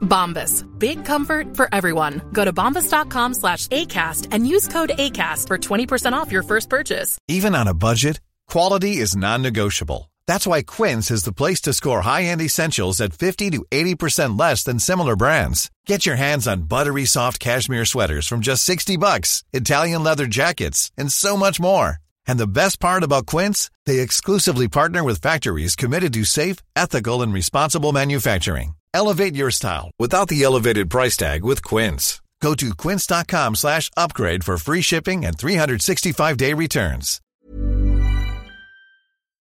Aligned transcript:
Bombas. 0.00 0.66
Big 0.78 1.04
comfort 1.04 1.56
for 1.56 1.68
everyone. 1.72 2.20
Go 2.32 2.44
to 2.44 2.52
bombas.com 2.52 3.34
slash 3.34 3.68
ACAST 3.68 4.28
and 4.32 4.46
use 4.46 4.68
code 4.68 4.90
ACAST 4.90 5.46
for 5.46 5.58
20% 5.58 6.12
off 6.12 6.32
your 6.32 6.42
first 6.42 6.68
purchase. 6.68 7.18
Even 7.28 7.54
on 7.54 7.68
a 7.68 7.74
budget, 7.74 8.20
quality 8.48 8.96
is 8.96 9.16
non-negotiable. 9.16 10.10
That's 10.26 10.46
why 10.46 10.62
Quince 10.62 11.10
is 11.10 11.24
the 11.24 11.32
place 11.32 11.60
to 11.62 11.72
score 11.72 12.02
high-end 12.02 12.40
essentials 12.40 13.00
at 13.00 13.14
50 13.14 13.50
to 13.50 13.64
80% 13.70 14.38
less 14.38 14.64
than 14.64 14.78
similar 14.78 15.16
brands. 15.16 15.70
Get 15.86 16.06
your 16.06 16.16
hands 16.16 16.46
on 16.46 16.68
buttery 16.68 17.04
soft 17.04 17.40
cashmere 17.40 17.84
sweaters 17.84 18.26
from 18.26 18.40
just 18.40 18.64
60 18.64 18.96
bucks, 18.96 19.44
Italian 19.52 20.02
leather 20.02 20.26
jackets, 20.26 20.90
and 20.96 21.12
so 21.12 21.36
much 21.36 21.60
more. 21.60 21.98
And 22.26 22.38
the 22.38 22.46
best 22.46 22.80
part 22.80 23.02
about 23.02 23.26
Quince, 23.26 23.70
they 23.86 23.98
exclusively 23.98 24.68
partner 24.68 25.02
with 25.02 25.20
factories 25.20 25.74
committed 25.74 26.12
to 26.14 26.24
safe, 26.24 26.58
ethical, 26.76 27.22
and 27.22 27.32
responsible 27.32 27.92
manufacturing. 27.92 28.74
Elevate 28.94 29.34
your 29.34 29.50
style 29.50 29.90
without 29.98 30.28
the 30.28 30.42
elevated 30.42 30.90
price 30.90 31.16
tag 31.16 31.44
with 31.44 31.62
Quince. 31.62 32.20
Go 32.42 32.54
to 32.54 32.74
quince.com 32.74 33.54
slash 33.56 33.90
upgrade 33.96 34.44
for 34.44 34.56
free 34.58 34.82
shipping 34.82 35.26
and 35.26 35.36
365-day 35.36 36.54
returns. 36.54 37.20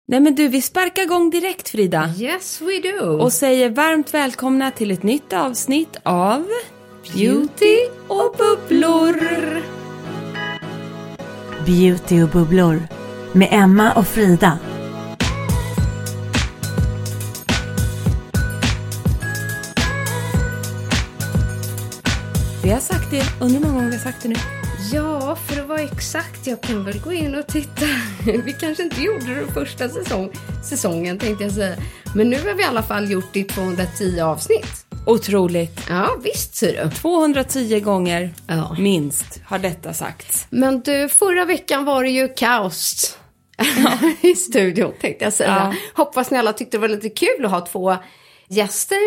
Nej 0.08 0.20
men 0.20 0.36
du, 0.36 0.48
vi 0.48 0.62
sparkar 0.62 1.04
igång 1.04 1.30
direkt 1.30 1.70
Frida. 1.70 2.14
Yes 2.17 2.62
we 2.62 2.92
do. 2.92 3.06
Och 3.06 3.34
säger 3.34 3.70
varmt 3.70 4.14
välkomna 4.14 4.72
till 4.72 4.92
ett 4.92 5.04
nytt 5.04 5.34
avsnitt 5.34 5.98
av 6.04 6.48
Beauty 7.14 7.78
och 8.08 8.36
bubblor. 8.38 9.16
Beauty 11.66 12.22
och 12.22 12.30
bubblor 12.30 12.88
med 13.34 13.48
Emma 13.52 13.94
och 13.94 14.08
Frida. 14.08 14.60
Vi 22.70 22.73
har 22.73 22.81
sagt 22.81 23.12
det, 23.12 23.23
undrar 23.39 23.59
hur 23.59 23.66
många 23.66 23.73
gånger 23.73 23.89
vi 23.89 23.95
har 23.98 24.03
sagt 24.03 24.23
det 24.23 24.30
nu. 24.30 24.36
Ja, 24.94 25.36
för 25.36 25.62
att 25.62 25.67
vara 25.67 25.81
exakt, 25.81 26.48
jag 26.48 26.62
kan 26.62 26.86
väl 26.86 27.00
gå 27.00 27.14
in 27.14 27.36
och 27.36 27.48
titta. 27.48 27.86
Vi 28.45 28.56
kanske 28.59 28.84
inte 28.84 29.02
gjorde 29.02 29.36
det 29.36 29.53
första 29.53 29.89
säsong, 29.89 30.31
säsongen 30.70 31.20
tänkte 31.20 31.44
jag 31.44 31.53
säga. 31.53 31.76
Men 32.16 32.30
nu 32.30 32.36
har 32.48 32.53
vi 32.53 32.64
i 32.64 32.66
alla 32.66 32.84
fall 32.84 33.11
gjort 33.11 33.34
det 33.34 33.39
i 33.39 33.44
210 33.44 34.20
avsnitt. 34.22 34.86
Otroligt. 35.06 35.82
Ja, 35.89 36.17
visst 36.23 36.55
ser 36.55 36.83
du. 36.86 36.92
210 36.92 37.80
gånger 37.80 38.33
Ja. 38.48 38.76
minst 38.80 39.42
har 39.45 39.60
detta 39.60 39.93
sagts. 39.93 40.48
Men 40.49 40.82
du, 40.82 41.10
förra 41.10 41.45
veckan 41.45 41.86
var 41.86 42.04
det 42.04 42.10
ju 42.10 42.27
kaos 42.27 43.17
i 44.22 44.36
studion 44.36 44.93
tänkte 45.02 45.23
jag 45.23 45.33
säga. 45.33 45.72
Ja. 45.73 46.04
Hoppas 46.04 46.32
ni 46.32 46.38
alla 46.38 46.54
tyckte 46.54 46.77
det 46.77 46.82
var 46.82 46.88
lite 46.88 47.10
kul 47.10 47.45
att 47.45 47.52
ha 47.52 47.61
två 47.61 47.95
gäster 48.49 48.99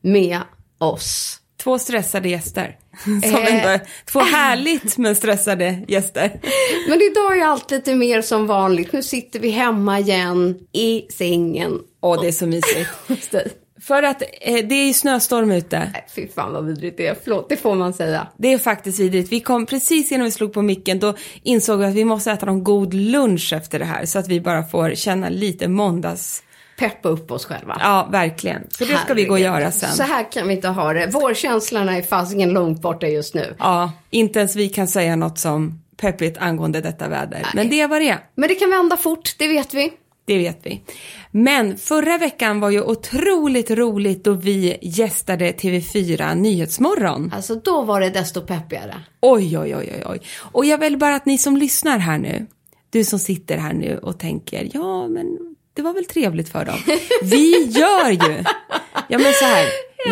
med 0.00 0.40
oss. 0.78 1.38
Två 1.62 1.78
stressade 1.78 2.28
gäster. 2.28 2.76
Eh. 3.22 3.80
två 4.04 4.20
härligt 4.20 4.98
men 4.98 5.16
stressade 5.16 5.84
gäster. 5.88 6.40
Men 6.88 7.02
idag 7.02 7.38
är 7.38 7.44
allt 7.44 7.70
lite 7.70 7.94
mer 7.94 8.22
som 8.22 8.46
vanligt. 8.46 8.92
Nu 8.92 9.02
sitter 9.02 9.40
vi 9.40 9.48
hemma 9.48 10.00
igen 10.00 10.58
i 10.72 11.06
sängen. 11.12 11.80
Åh, 12.00 12.22
det 12.22 12.28
är 12.28 12.32
så 12.32 12.46
mysigt. 12.46 12.90
För 13.82 14.02
att 14.02 14.22
eh, 14.22 14.66
det 14.66 14.74
är 14.74 14.86
ju 14.86 14.92
snöstorm 14.92 15.50
ute. 15.50 15.78
Nej, 15.78 16.06
fy 16.14 16.28
fan 16.28 16.52
vad 16.52 16.66
vidrigt 16.66 16.96
det 16.96 17.06
är. 17.06 17.16
Förlåt, 17.24 17.48
det 17.48 17.56
får 17.56 17.74
man 17.74 17.92
säga. 17.92 18.26
Det 18.36 18.52
är 18.52 18.58
faktiskt 18.58 18.98
vidrigt. 18.98 19.32
Vi 19.32 19.40
kom 19.40 19.66
precis 19.66 20.12
innan 20.12 20.24
vi 20.24 20.30
slog 20.30 20.52
på 20.52 20.62
micken, 20.62 20.98
då 20.98 21.14
insåg 21.42 21.78
vi 21.78 21.84
att 21.84 21.94
vi 21.94 22.04
måste 22.04 22.30
äta 22.30 22.46
någon 22.46 22.64
god 22.64 22.94
lunch 22.94 23.52
efter 23.52 23.78
det 23.78 23.84
här. 23.84 24.06
Så 24.06 24.18
att 24.18 24.28
vi 24.28 24.40
bara 24.40 24.64
får 24.64 24.94
känna 24.94 25.28
lite 25.28 25.68
måndags... 25.68 26.42
Peppa 26.82 27.08
upp 27.08 27.30
oss 27.30 27.44
själva. 27.44 27.76
Ja, 27.80 28.08
verkligen. 28.10 28.62
Så 28.70 28.84
det 28.84 28.96
ska 28.96 29.14
vi 29.14 29.24
gå 29.24 29.32
och 29.32 29.38
Herregud. 29.38 29.60
göra 29.60 29.72
sen. 29.72 29.92
Så 29.92 30.02
här 30.02 30.32
kan 30.32 30.48
vi 30.48 30.54
inte 30.54 30.68
ha 30.68 30.92
det. 30.92 31.06
Vårkänslorna 31.06 31.96
är 31.96 32.02
fasiken 32.02 32.50
långt 32.50 32.82
borta 32.82 33.06
just 33.06 33.34
nu. 33.34 33.54
Ja, 33.58 33.92
inte 34.10 34.38
ens 34.38 34.56
vi 34.56 34.68
kan 34.68 34.88
säga 34.88 35.16
något 35.16 35.38
som 35.38 35.82
peppigt 35.96 36.38
angående 36.38 36.80
detta 36.80 37.08
väder. 37.08 37.46
Men 37.54 37.70
det 37.70 37.80
är 37.80 37.88
vad 37.88 38.00
det 38.00 38.08
är. 38.08 38.18
Men 38.34 38.48
det 38.48 38.54
kan 38.54 38.70
vända 38.70 38.96
fort, 38.96 39.34
det 39.38 39.48
vet 39.48 39.74
vi. 39.74 39.92
Det 40.24 40.38
vet 40.38 40.58
vi. 40.62 40.82
Men 41.30 41.78
förra 41.78 42.18
veckan 42.18 42.60
var 42.60 42.70
ju 42.70 42.82
otroligt 42.82 43.70
roligt 43.70 44.24
då 44.24 44.32
vi 44.32 44.76
gästade 44.82 45.50
TV4 45.50 46.34
Nyhetsmorgon. 46.34 47.32
Alltså 47.34 47.54
då 47.54 47.82
var 47.82 48.00
det 48.00 48.10
desto 48.10 48.40
peppigare. 48.40 48.94
Oj, 49.20 49.58
oj, 49.58 49.76
oj, 49.76 49.92
oj, 49.96 50.02
oj. 50.06 50.20
Och 50.38 50.64
jag 50.64 50.78
vill 50.78 50.98
bara 50.98 51.14
att 51.14 51.26
ni 51.26 51.38
som 51.38 51.56
lyssnar 51.56 51.98
här 51.98 52.18
nu, 52.18 52.46
du 52.90 53.04
som 53.04 53.18
sitter 53.18 53.56
här 53.58 53.72
nu 53.72 53.98
och 53.98 54.18
tänker, 54.18 54.68
ja 54.72 55.08
men 55.08 55.51
det 55.74 55.82
var 55.82 55.92
väl 55.92 56.04
trevligt 56.04 56.48
för 56.48 56.64
dem. 56.64 56.78
Vi 57.22 57.64
gör 57.64 58.10
ju, 58.10 58.44
ja 59.08 59.18
men 59.18 59.32
så 59.32 59.44
här, 59.44 59.66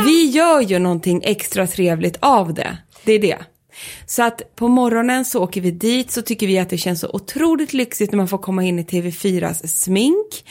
vi 0.05 0.31
gör 0.31 0.61
ju 0.61 0.79
någonting 0.79 1.23
extra 1.25 1.67
trevligt 1.67 2.17
av 2.21 2.55
det. 2.55 2.77
Det 3.05 3.13
är 3.13 3.19
det. 3.19 3.39
Så 4.07 4.23
att 4.23 4.57
på 4.57 4.69
morgonen 4.69 5.25
så 5.25 5.43
åker 5.43 5.61
vi 5.61 5.71
dit 5.71 6.11
så 6.11 6.23
tycker 6.23 6.47
vi 6.47 6.59
att 6.59 6.71
det 6.71 6.79
känns 6.79 7.01
så 7.01 7.09
otroligt 7.13 7.73
lyxigt 7.73 8.13
när 8.13 8.17
man 8.17 8.29
får 8.29 8.39
komma 8.39 8.65
in 8.65 8.79
i 8.79 8.83
TV4s 8.83 9.67
smink. 9.67 10.45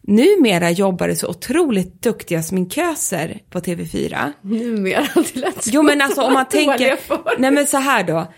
Numera 0.00 0.70
jobbar 0.70 1.08
det 1.08 1.16
så 1.16 1.28
otroligt 1.28 2.02
duktiga 2.02 2.42
sminköser 2.42 3.40
på 3.50 3.60
TV4. 3.60 4.32
Numera, 4.40 5.06
det 5.14 5.36
lät 5.36 5.64
så 5.64 5.70
Jo 5.72 5.82
men 5.82 6.00
alltså 6.00 6.22
om 6.22 6.32
man 6.32 6.48
tänker, 6.48 6.98
nej 7.38 7.50
men 7.50 7.66
så 7.66 7.76
här 7.76 8.04
då, 8.04 8.32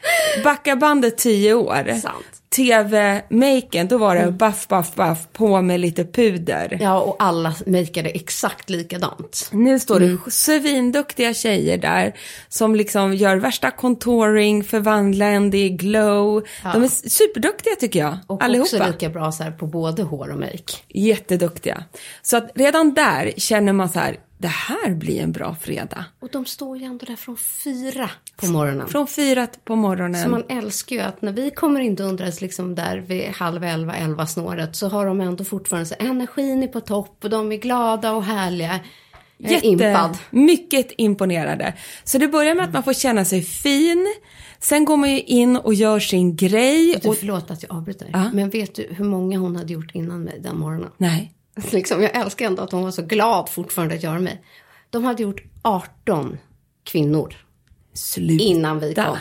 backa 0.45 0.77
bandet 0.77 1.19
tio 1.19 1.55
år. 1.55 2.01
Sant. 2.01 2.44
TV-maken, 2.56 3.88
då 3.88 3.98
var 3.98 4.16
det 4.16 4.31
buff, 4.31 4.69
buff, 4.69 4.94
buff, 4.94 5.19
på 5.32 5.62
med 5.62 5.81
lite 5.81 6.04
puder. 6.04 6.78
Ja, 6.81 7.00
och 7.00 7.16
alla 7.19 7.54
makeade 7.66 8.09
exakt 8.10 8.70
likadant. 8.70 9.48
Nu 9.53 9.78
står 9.81 9.97
Mm. 9.97 10.19
det 10.25 10.31
svinduktiga 10.31 11.34
tjejer 11.34 11.78
där 11.78 12.15
som 12.48 12.75
liksom 12.75 13.15
gör 13.15 13.37
värsta 13.37 13.70
contouring, 13.70 14.65
i 15.54 15.69
glow. 15.69 16.44
De 16.72 16.82
är 16.82 17.09
superduktiga 17.09 17.75
tycker 17.81 18.00
jag, 18.00 18.19
Och 18.26 18.44
allihopa. 18.44 18.62
också 18.76 18.86
lika 18.92 19.09
bra 19.09 19.32
så 19.32 19.42
här 19.42 19.50
på 19.50 19.66
både 19.66 20.03
hår 20.03 20.31
och 20.32 20.38
make. 20.38 20.72
Jätteduktiga. 20.88 21.84
Så 22.22 22.36
att 22.36 22.50
redan 22.54 22.94
där 22.94 23.32
känner 23.36 23.72
man 23.72 23.88
så 23.88 23.98
här, 23.98 24.16
det 24.44 24.49
här 24.49 24.94
blir 24.94 25.22
en 25.22 25.32
bra 25.32 25.56
fredag. 25.60 26.05
Och 26.21 26.28
de 26.32 26.47
står 26.47 26.78
ju 26.78 26.84
ändå 26.84 27.06
där 27.06 27.16
från 27.16 27.37
fyra 27.37 28.10
på 28.37 28.47
morgonen. 28.47 28.88
Från 28.88 29.06
fyra 29.06 29.47
på 29.65 29.77
morgonen. 29.77 30.22
Så 30.22 30.28
man 30.28 30.44
älskar 30.49 30.97
ju 30.97 31.03
att 31.03 31.22
när 31.22 31.32
vi 31.32 31.50
kommer 31.50 31.81
in 31.81 31.94
dundras 31.94 32.41
liksom 32.41 32.75
där 32.75 32.99
vid 32.99 33.28
halv 33.28 33.65
elva, 33.65 33.97
elva 33.97 34.27
snåret 34.27 34.77
så 34.77 34.89
har 34.89 35.07
de 35.07 35.21
ändå 35.21 35.45
fortfarande 35.45 35.86
så 35.86 35.95
energin 35.98 36.63
är 36.63 36.69
på 36.69 36.80
topp 36.80 37.24
och 37.24 37.30
de 37.30 37.53
är 37.53 37.57
glada 37.57 38.13
och 38.13 38.24
härliga. 38.24 38.80
Impad. 39.63 40.19
mycket 40.30 40.92
imponerade. 40.97 41.74
Så 42.04 42.19
det 42.19 42.28
börjar 42.28 42.54
med 42.54 42.65
att 42.65 42.72
man 42.72 42.83
får 42.83 42.92
känna 42.92 43.24
sig 43.24 43.42
fin. 43.42 44.15
Sen 44.59 44.84
går 44.84 44.97
man 44.97 45.10
ju 45.10 45.21
in 45.21 45.57
och 45.57 45.74
gör 45.74 46.01
sin 46.01 46.36
grej. 46.36 46.98
Du, 47.03 47.09
Och, 47.09 47.16
förlåt 47.16 47.51
att 47.51 47.63
jag 47.63 47.72
avbryter. 47.72 48.10
Ja. 48.13 48.30
Men 48.33 48.51
vet 48.51 48.74
du 48.74 48.89
hur 48.91 49.04
många 49.04 49.39
hon 49.39 49.57
hade 49.57 49.72
gjort 49.72 49.95
innan 49.95 50.22
mig 50.22 50.41
den 50.41 50.59
morgonen? 50.59 50.91
nej, 50.97 51.34
Liksom, 51.72 52.03
jag 52.03 52.16
älskar 52.16 52.47
ändå 52.47 52.62
att 52.62 52.72
hon 52.72 52.83
var 52.83 52.91
så 52.91 53.03
glad 53.03 53.48
fortfarande 53.48 53.95
att 53.95 54.03
göra 54.03 54.18
mig. 54.18 54.45
De 54.91 55.04
hade 55.04 55.22
gjort 55.22 55.42
18 55.62 56.39
kvinnor 56.84 57.34
sluta. 57.92 58.45
innan 58.45 58.78
vi 58.78 58.95
kom. 58.95 59.16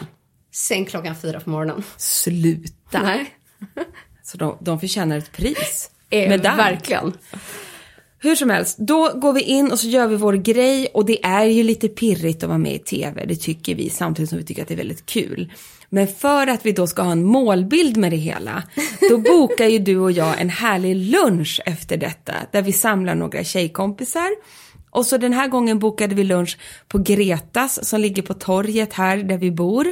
Sen 0.52 0.86
klockan 0.86 1.16
fyra 1.16 1.40
på 1.40 1.50
morgonen. 1.50 1.84
Sluta. 1.98 3.02
Nej, 3.02 3.26
Så 4.24 4.38
de, 4.38 4.58
de 4.62 4.80
förtjänar 4.80 5.18
ett 5.18 5.32
pris. 5.32 5.90
Medalj. 6.12 6.58
verkligen. 6.58 7.14
Hur 8.20 8.36
som 8.36 8.50
helst, 8.50 8.78
då 8.78 9.14
går 9.14 9.34
vi 9.34 9.42
in 9.42 9.72
och 9.72 9.80
så 9.80 9.88
gör 9.88 10.08
vi 10.08 10.16
vår 10.16 10.34
grej 10.34 10.88
och 10.94 11.06
det 11.06 11.26
är 11.26 11.46
ju 11.46 11.64
lite 11.64 11.88
pirrigt 11.88 12.44
att 12.44 12.50
vara 12.50 12.58
med 12.58 12.74
i 12.74 12.80
TV, 12.80 13.26
det 13.26 13.36
tycker 13.36 13.76
vi, 13.76 13.90
samtidigt 13.90 14.30
som 14.30 14.38
vi 14.38 14.46
tycker 14.46 14.62
att 14.62 14.68
det 14.68 14.74
är 14.74 14.78
väldigt 14.78 15.06
kul. 15.06 15.52
Men 15.94 16.08
för 16.08 16.48
att 16.48 16.66
vi 16.66 16.72
då 16.72 16.88
ska 16.88 17.02
ha 17.02 17.12
en 17.12 17.24
målbild 17.24 17.98
med 17.98 18.12
det 18.12 18.18
hela, 18.18 18.64
då 19.10 19.18
bokar 19.18 19.66
ju 19.66 19.80
du 19.80 19.98
och 19.98 20.12
jag 20.12 20.42
en 20.42 20.50
härlig 20.50 20.96
lunch 20.96 21.62
efter 21.66 21.98
detta, 21.98 22.34
där 22.52 22.62
vi 22.62 22.74
samlar 22.74 23.16
några 23.16 23.44
tjejkompisar. 23.44 24.30
Och 24.90 25.06
så 25.06 25.18
den 25.18 25.34
här 25.34 25.48
gången 25.48 25.80
bokade 25.80 26.16
vi 26.16 26.24
lunch 26.24 26.58
på 26.88 26.98
Gretas 26.98 27.90
som 27.90 28.02
ligger 28.02 28.22
på 28.22 28.34
torget 28.34 28.94
här 28.94 29.18
där 29.18 29.38
vi 29.38 29.52
bor. 29.52 29.88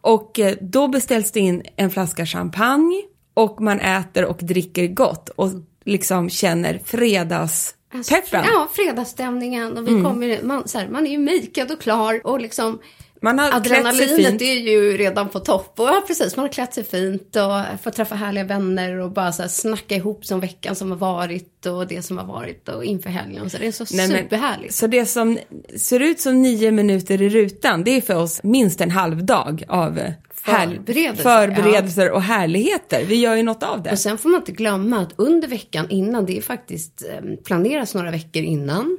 Och 0.00 0.38
eh, 0.38 0.54
då 0.60 0.88
beställs 0.88 1.32
det 1.32 1.40
in 1.40 1.62
en 1.76 1.90
flaska 1.90 2.26
champagne 2.26 3.02
och 3.34 3.60
man 3.60 3.80
äter 3.80 4.24
och 4.24 4.38
dricker 4.40 4.86
gott 4.86 5.28
och 5.28 5.48
liksom 5.84 6.30
känner 6.30 6.80
fredagspeppen. 6.84 8.44
Ja, 8.44 8.68
fredagsstämningen 8.72 9.78
och 9.78 9.88
vi 9.88 10.02
kommer, 10.02 10.42
man, 10.42 10.68
så 10.68 10.78
här, 10.78 10.88
man 10.88 11.06
är 11.06 11.10
ju 11.10 11.18
makead 11.18 11.70
och 11.70 11.80
klar 11.80 12.20
och 12.24 12.40
liksom 12.40 12.78
Man 13.22 13.38
har 13.38 13.52
Adrenalinet 13.52 14.42
är 14.42 14.54
ju 14.54 14.96
redan 14.96 15.28
på 15.28 15.40
topp. 15.40 15.72
Och 15.76 15.86
ja, 15.86 16.04
precis. 16.06 16.36
Man 16.36 16.44
har 16.44 16.52
klätt 16.52 16.74
sig 16.74 16.84
fint 16.84 17.36
och 17.36 17.80
fått 17.82 17.96
träffa 17.96 18.14
härliga 18.14 18.44
vänner 18.44 18.96
och 18.96 19.10
bara 19.10 19.32
så 19.32 19.42
här 19.42 19.48
snacka 19.48 19.94
ihop 19.94 20.26
som 20.26 20.40
veckan 20.40 20.74
som 20.74 20.90
har 20.90 20.98
varit 20.98 21.66
och 21.66 21.86
det 21.86 22.02
som 22.02 22.18
har 22.18 22.26
varit 22.26 22.68
och 22.68 22.84
inför 22.84 23.10
helgen. 23.10 23.50
Så 23.50 23.58
det 23.58 23.66
är 23.66 23.72
så 23.72 23.84
Nej, 23.90 24.08
men- 24.08 24.18
superhärligt. 24.18 24.74
Så 24.74 24.86
det 24.86 25.06
som 25.06 25.38
ser 25.76 26.00
ut 26.00 26.20
som 26.20 26.42
nio 26.42 26.70
minuter 26.70 27.22
i 27.22 27.28
rutan, 27.28 27.84
det 27.84 27.96
är 27.96 28.00
för 28.00 28.16
oss 28.16 28.40
minst 28.42 28.80
en 28.80 28.90
halv 28.90 29.24
dag 29.24 29.64
av 29.68 30.00
Förberedelser, 30.44 31.22
förberedelser 31.22 32.10
och 32.10 32.22
härligheter. 32.22 33.04
Vi 33.04 33.14
gör 33.14 33.34
ju 33.34 33.42
något 33.42 33.62
av 33.62 33.82
det. 33.82 33.90
Och 33.90 33.98
sen 33.98 34.18
får 34.18 34.28
man 34.28 34.40
inte 34.40 34.52
glömma 34.52 34.98
att 35.00 35.12
under 35.16 35.48
veckan 35.48 35.86
innan, 35.90 36.26
det 36.26 36.38
är 36.38 36.42
faktiskt 36.42 37.04
eh, 37.08 37.34
planeras 37.44 37.94
några 37.94 38.10
veckor 38.10 38.42
innan. 38.42 38.98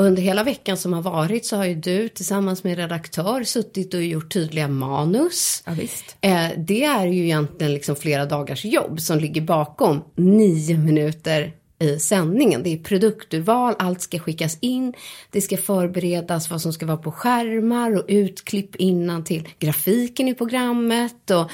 Under 0.00 0.22
hela 0.22 0.44
veckan 0.44 0.76
som 0.76 0.92
har 0.92 1.02
varit 1.02 1.46
så 1.46 1.56
har 1.56 1.64
ju 1.64 1.74
du 1.74 2.08
tillsammans 2.08 2.64
med 2.64 2.76
redaktör 2.76 3.44
suttit 3.44 3.94
och 3.94 4.02
gjort 4.02 4.32
tydliga 4.32 4.68
manus. 4.68 5.62
Ja, 5.66 5.72
visst. 5.72 6.16
Eh, 6.20 6.48
det 6.56 6.84
är 6.84 7.06
ju 7.06 7.24
egentligen 7.24 7.72
liksom 7.74 7.96
flera 7.96 8.26
dagars 8.26 8.64
jobb 8.64 9.00
som 9.00 9.18
ligger 9.18 9.40
bakom 9.40 10.04
nio 10.14 10.78
minuter 10.78 11.52
i 11.78 11.98
sändningen. 11.98 12.62
Det 12.62 12.72
är 12.72 12.78
produkturval, 12.78 13.74
allt 13.78 14.00
ska 14.00 14.18
skickas 14.18 14.58
in, 14.60 14.94
det 15.30 15.40
ska 15.40 15.56
förberedas 15.56 16.50
vad 16.50 16.62
som 16.62 16.72
ska 16.72 16.86
vara 16.86 16.96
på 16.96 17.12
skärmar 17.12 17.96
och 17.96 18.04
utklipp 18.08 18.76
innan 18.76 19.24
till 19.24 19.48
grafiken 19.58 20.28
i 20.28 20.34
programmet 20.34 21.30
och 21.30 21.50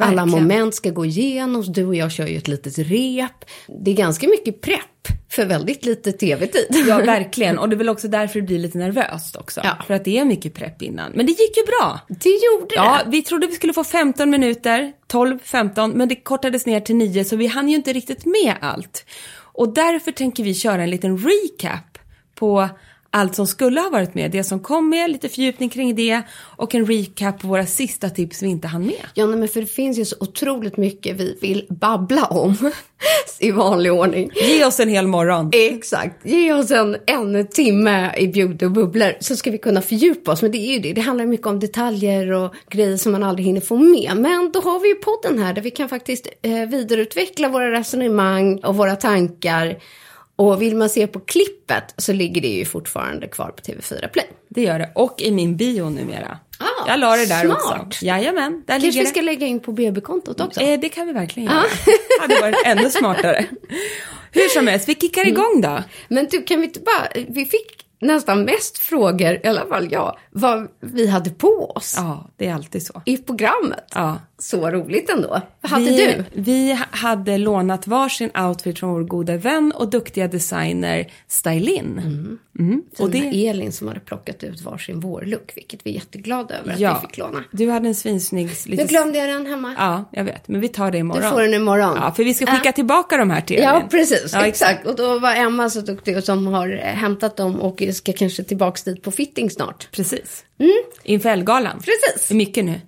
alla 0.00 0.24
Verkligen. 0.24 0.42
moment 0.42 0.74
ska 0.74 0.90
gå 0.90 1.04
igenom. 1.04 1.64
Du 1.72 1.86
och 1.86 1.94
jag 1.94 2.12
kör 2.12 2.26
ju 2.26 2.36
ett 2.36 2.48
litet 2.48 2.78
rep. 2.78 3.44
Det 3.84 3.90
är 3.90 3.94
ganska 3.94 4.28
mycket 4.28 4.60
prepp 4.60 4.80
för 5.30 5.44
väldigt 5.46 5.84
lite 5.84 6.12
tv-tid. 6.12 6.84
Ja, 6.88 6.98
verkligen. 7.04 7.58
Och 7.58 7.68
det 7.68 7.74
är 7.74 7.78
väl 7.78 7.88
också 7.88 8.08
därför 8.08 8.40
det 8.40 8.46
blir 8.46 8.58
lite 8.58 8.78
nervöst 8.78 9.36
också. 9.36 9.60
Ja. 9.64 9.76
För 9.86 9.94
att 9.94 10.04
det 10.04 10.18
är 10.18 10.24
mycket 10.24 10.54
prepp 10.54 10.82
innan. 10.82 11.12
Men 11.12 11.26
det 11.26 11.32
gick 11.32 11.56
ju 11.56 11.62
bra. 11.66 12.00
Det 12.08 12.28
gjorde 12.30 12.74
Ja, 12.74 13.00
det. 13.04 13.10
vi 13.10 13.22
trodde 13.22 13.46
vi 13.46 13.52
skulle 13.54 13.72
få 13.72 13.84
15 13.84 14.30
minuter, 14.30 14.92
12, 15.06 15.38
15, 15.44 15.90
men 15.90 16.08
det 16.08 16.14
kortades 16.16 16.66
ner 16.66 16.80
till 16.80 16.96
9 16.96 17.24
så 17.24 17.36
vi 17.36 17.46
hann 17.46 17.68
ju 17.68 17.76
inte 17.76 17.92
riktigt 17.92 18.24
med 18.26 18.54
allt. 18.60 19.04
Och 19.52 19.74
därför 19.74 20.12
tänker 20.12 20.44
vi 20.44 20.54
köra 20.54 20.82
en 20.82 20.90
liten 20.90 21.18
recap 21.18 21.98
på 22.34 22.68
allt 23.10 23.34
som 23.34 23.46
skulle 23.46 23.80
ha 23.80 23.90
varit 23.90 24.14
med, 24.14 24.30
det 24.30 24.44
som 24.44 24.60
kom 24.60 24.88
med, 24.88 25.10
lite 25.10 25.28
fördjupning 25.28 25.68
kring 25.68 25.94
det 25.94 26.22
och 26.32 26.74
en 26.74 26.86
recap 26.86 27.40
på 27.40 27.48
våra 27.48 27.66
sista 27.66 28.10
tips 28.10 28.42
vi 28.42 28.46
inte 28.46 28.68
hann 28.68 28.86
med. 28.86 29.06
Ja, 29.14 29.26
nej, 29.26 29.38
men 29.38 29.48
för 29.48 29.60
det 29.60 29.66
finns 29.66 29.98
ju 29.98 30.04
så 30.04 30.16
otroligt 30.20 30.76
mycket 30.76 31.16
vi 31.16 31.38
vill 31.40 31.66
babbla 31.68 32.24
om 32.24 32.72
i 33.38 33.50
vanlig 33.50 33.92
ordning. 33.92 34.30
Ge 34.34 34.64
oss 34.64 34.80
en 34.80 34.88
hel 34.88 35.06
morgon. 35.06 35.50
Exakt. 35.52 36.26
Ge 36.26 36.52
oss 36.52 36.70
en, 36.70 36.96
en 37.06 37.46
timme 37.46 38.12
i 38.16 38.28
bjuder 38.28 38.66
och 38.66 38.72
bubblor 38.72 39.12
så 39.20 39.36
ska 39.36 39.50
vi 39.50 39.58
kunna 39.58 39.82
fördjupa 39.82 40.32
oss. 40.32 40.42
Men 40.42 40.52
det 40.52 40.58
är 40.58 40.72
ju 40.72 40.78
det. 40.78 40.92
Det 40.92 41.00
handlar 41.00 41.26
mycket 41.26 41.46
om 41.46 41.60
detaljer 41.60 42.32
och 42.32 42.54
grejer 42.70 42.96
som 42.96 43.12
man 43.12 43.22
aldrig 43.22 43.46
hinner 43.46 43.60
få 43.60 43.76
med. 43.76 44.16
Men 44.16 44.50
då 44.52 44.60
har 44.60 44.80
vi 44.80 44.88
ju 44.88 44.94
podden 44.94 45.38
här 45.38 45.52
där 45.52 45.62
vi 45.62 45.70
kan 45.70 45.88
faktiskt 45.88 46.26
eh, 46.42 46.52
vidareutveckla 46.52 47.48
våra 47.48 47.70
resonemang 47.70 48.58
och 48.58 48.76
våra 48.76 48.96
tankar. 48.96 49.78
Och 50.40 50.62
vill 50.62 50.76
man 50.76 50.88
se 50.88 51.06
på 51.06 51.20
klippet 51.20 51.94
så 51.96 52.12
ligger 52.12 52.40
det 52.40 52.48
ju 52.48 52.64
fortfarande 52.64 53.26
kvar 53.28 53.48
på 53.56 53.62
TV4 53.62 54.08
Play. 54.08 54.26
Det 54.48 54.62
gör 54.62 54.78
det. 54.78 54.90
Och 54.94 55.14
i 55.20 55.30
min 55.30 55.56
bio 55.56 55.88
numera. 55.90 56.38
Ah, 56.58 56.64
Jag 56.88 57.00
la 57.00 57.16
det 57.16 57.26
där 57.26 57.44
smart. 57.44 57.80
också. 57.86 58.04
Jajamän, 58.04 58.52
där 58.66 58.74
Kanske 58.74 58.86
ligger 58.86 59.00
vi 59.00 59.04
det. 59.04 59.10
ska 59.10 59.20
lägga 59.20 59.46
in 59.46 59.60
på 59.60 59.72
BB-kontot 59.72 60.40
också. 60.40 60.60
Eh, 60.60 60.80
det 60.80 60.88
kan 60.88 61.06
vi 61.06 61.12
verkligen 61.12 61.48
göra. 61.52 61.64
hade 62.20 62.40
varit 62.40 62.56
ännu 62.66 62.90
smartare. 62.90 63.44
Hur 64.32 64.48
som 64.48 64.66
helst, 64.66 64.88
vi 64.88 64.94
kickar 64.94 65.26
igång 65.28 65.60
då. 65.60 65.78
Men 66.08 66.26
du, 66.30 66.42
kan 66.42 66.60
vi 66.60 66.66
inte 66.66 66.80
bara... 66.80 67.24
Vi 67.28 67.44
fick 67.44 67.86
nästan 68.00 68.42
mest 68.44 68.78
frågor, 68.78 69.40
i 69.44 69.46
alla 69.48 69.66
fall 69.66 69.92
jag, 69.92 70.18
vad 70.30 70.68
vi 70.80 71.06
hade 71.06 71.30
på 71.30 71.72
oss 71.76 71.94
Ja, 71.96 72.30
det 72.36 72.46
är 72.46 72.54
alltid 72.54 72.86
så. 72.86 73.02
i 73.06 73.16
programmet. 73.16 73.84
Ja. 73.94 74.18
Så 74.40 74.70
roligt 74.70 75.10
ändå. 75.10 75.40
Vad 75.60 75.70
hade 75.70 75.84
vi, 75.84 75.96
du? 75.96 76.24
Vi 76.40 76.78
hade 76.90 77.38
lånat 77.38 77.86
varsin 77.86 78.30
outfit 78.36 78.78
från 78.78 78.90
vår 78.90 79.04
goda 79.04 79.36
vän 79.36 79.72
och 79.76 79.90
duktiga 79.90 80.28
designer 80.28 81.12
Stylin. 81.28 81.98
Mm. 82.58 82.82
Och 82.98 83.00
Och 83.00 83.10
det, 83.10 83.48
Elin 83.48 83.72
som 83.72 83.88
hade 83.88 84.00
plockat 84.00 84.42
ut 84.44 84.60
varsin 84.60 85.00
vårlook, 85.00 85.52
vilket 85.54 85.86
vi 85.86 85.90
är 85.90 85.94
jätteglada 85.94 86.58
över 86.58 86.72
att 86.72 86.80
ja, 86.80 87.00
vi 87.02 87.08
fick 87.08 87.18
låna. 87.18 87.44
du 87.50 87.70
hade 87.70 87.88
en 87.88 87.94
svinsnygg... 87.94 88.46
Nu 88.46 88.70
Lite, 88.70 88.84
glömde 88.84 89.18
jag 89.18 89.28
den 89.28 89.46
hemma. 89.46 89.74
Ja, 89.78 90.04
jag 90.12 90.24
vet. 90.24 90.48
Men 90.48 90.60
vi 90.60 90.68
tar 90.68 90.90
det 90.90 90.98
imorgon. 90.98 91.22
Du 91.22 91.28
får 91.30 91.42
den 91.42 91.54
imorgon. 91.54 91.96
Ja, 91.96 92.12
för 92.12 92.24
vi 92.24 92.34
ska 92.34 92.46
skicka 92.46 92.60
Ja. 92.64 92.72
tillbaka 92.72 93.16
de 93.16 93.30
här 93.30 93.40
till 93.40 93.56
Ja, 93.58 93.76
Elin. 93.76 93.88
precis. 93.88 94.30
Ja, 94.32 94.46
exakt. 94.46 94.86
Och 94.86 94.96
då 94.96 95.18
var 95.18 95.34
Emma 95.34 95.70
så 95.70 95.80
duktig 95.80 96.16
och 96.16 96.24
som 96.24 96.46
har 96.46 96.68
eh, 96.72 96.78
hämtat 96.78 97.36
dem 97.36 97.60
och 97.60 97.82
ska 97.92 98.12
kanske 98.12 98.42
tillbaks 98.44 98.82
dit 98.82 99.02
på 99.02 99.10
fitting 99.10 99.50
snart. 99.50 99.88
Precis. 99.92 100.44
Inför 101.02 101.28
Ellegalan. 101.28 101.72
Mm. 101.72 101.82
Precis. 101.82 102.28
Det 102.28 102.34
är 102.34 102.36
mycket 102.36 102.64
nu. 102.64 102.80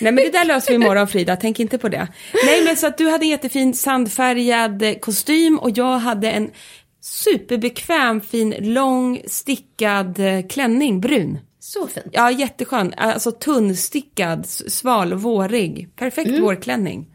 Nej 0.00 0.12
men 0.12 0.16
det 0.16 0.30
där 0.30 0.44
löser 0.44 0.68
vi 0.68 0.74
imorgon 0.74 1.08
Frida, 1.08 1.36
tänk 1.36 1.60
inte 1.60 1.78
på 1.78 1.88
det. 1.88 2.08
Nej 2.46 2.64
men 2.64 2.76
så 2.76 2.86
att 2.86 2.98
du 2.98 3.08
hade 3.08 3.24
en 3.24 3.30
jättefin 3.30 3.74
sandfärgad 3.74 5.00
kostym 5.00 5.58
och 5.58 5.70
jag 5.74 5.98
hade 5.98 6.30
en 6.30 6.50
superbekväm 7.00 8.20
fin 8.20 8.54
lång 8.58 9.22
stickad 9.26 10.18
eh, 10.18 10.46
klänning, 10.46 11.00
brun. 11.00 11.38
Så 11.60 11.86
fint. 11.86 12.06
Ja 12.12 12.30
jätteskön, 12.30 12.94
alltså 12.96 13.32
tunnstickad, 13.32 14.46
sval, 14.46 15.14
vårig. 15.14 15.88
Perfekt 15.96 16.30
vårklänning. 16.30 17.06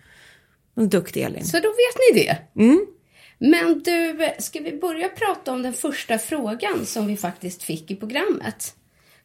En 0.78 0.90
duktig 0.90 1.22
Elin. 1.22 1.46
Så 1.46 1.58
då 1.58 1.68
vet 1.70 2.16
ni 2.16 2.24
det. 2.24 2.38
Men 3.38 3.80
du, 3.84 4.30
ska 4.40 4.60
vi 4.60 4.78
börja 4.78 5.10
prata 5.10 5.52
om 5.52 5.62
den 5.62 5.74
första 5.74 6.18
frågan 6.18 6.86
som 6.86 7.08
vi 7.08 7.18
faktiskt 7.18 7.64
fick 7.64 7.92
i 7.92 7.96
programmet? 7.96 8.76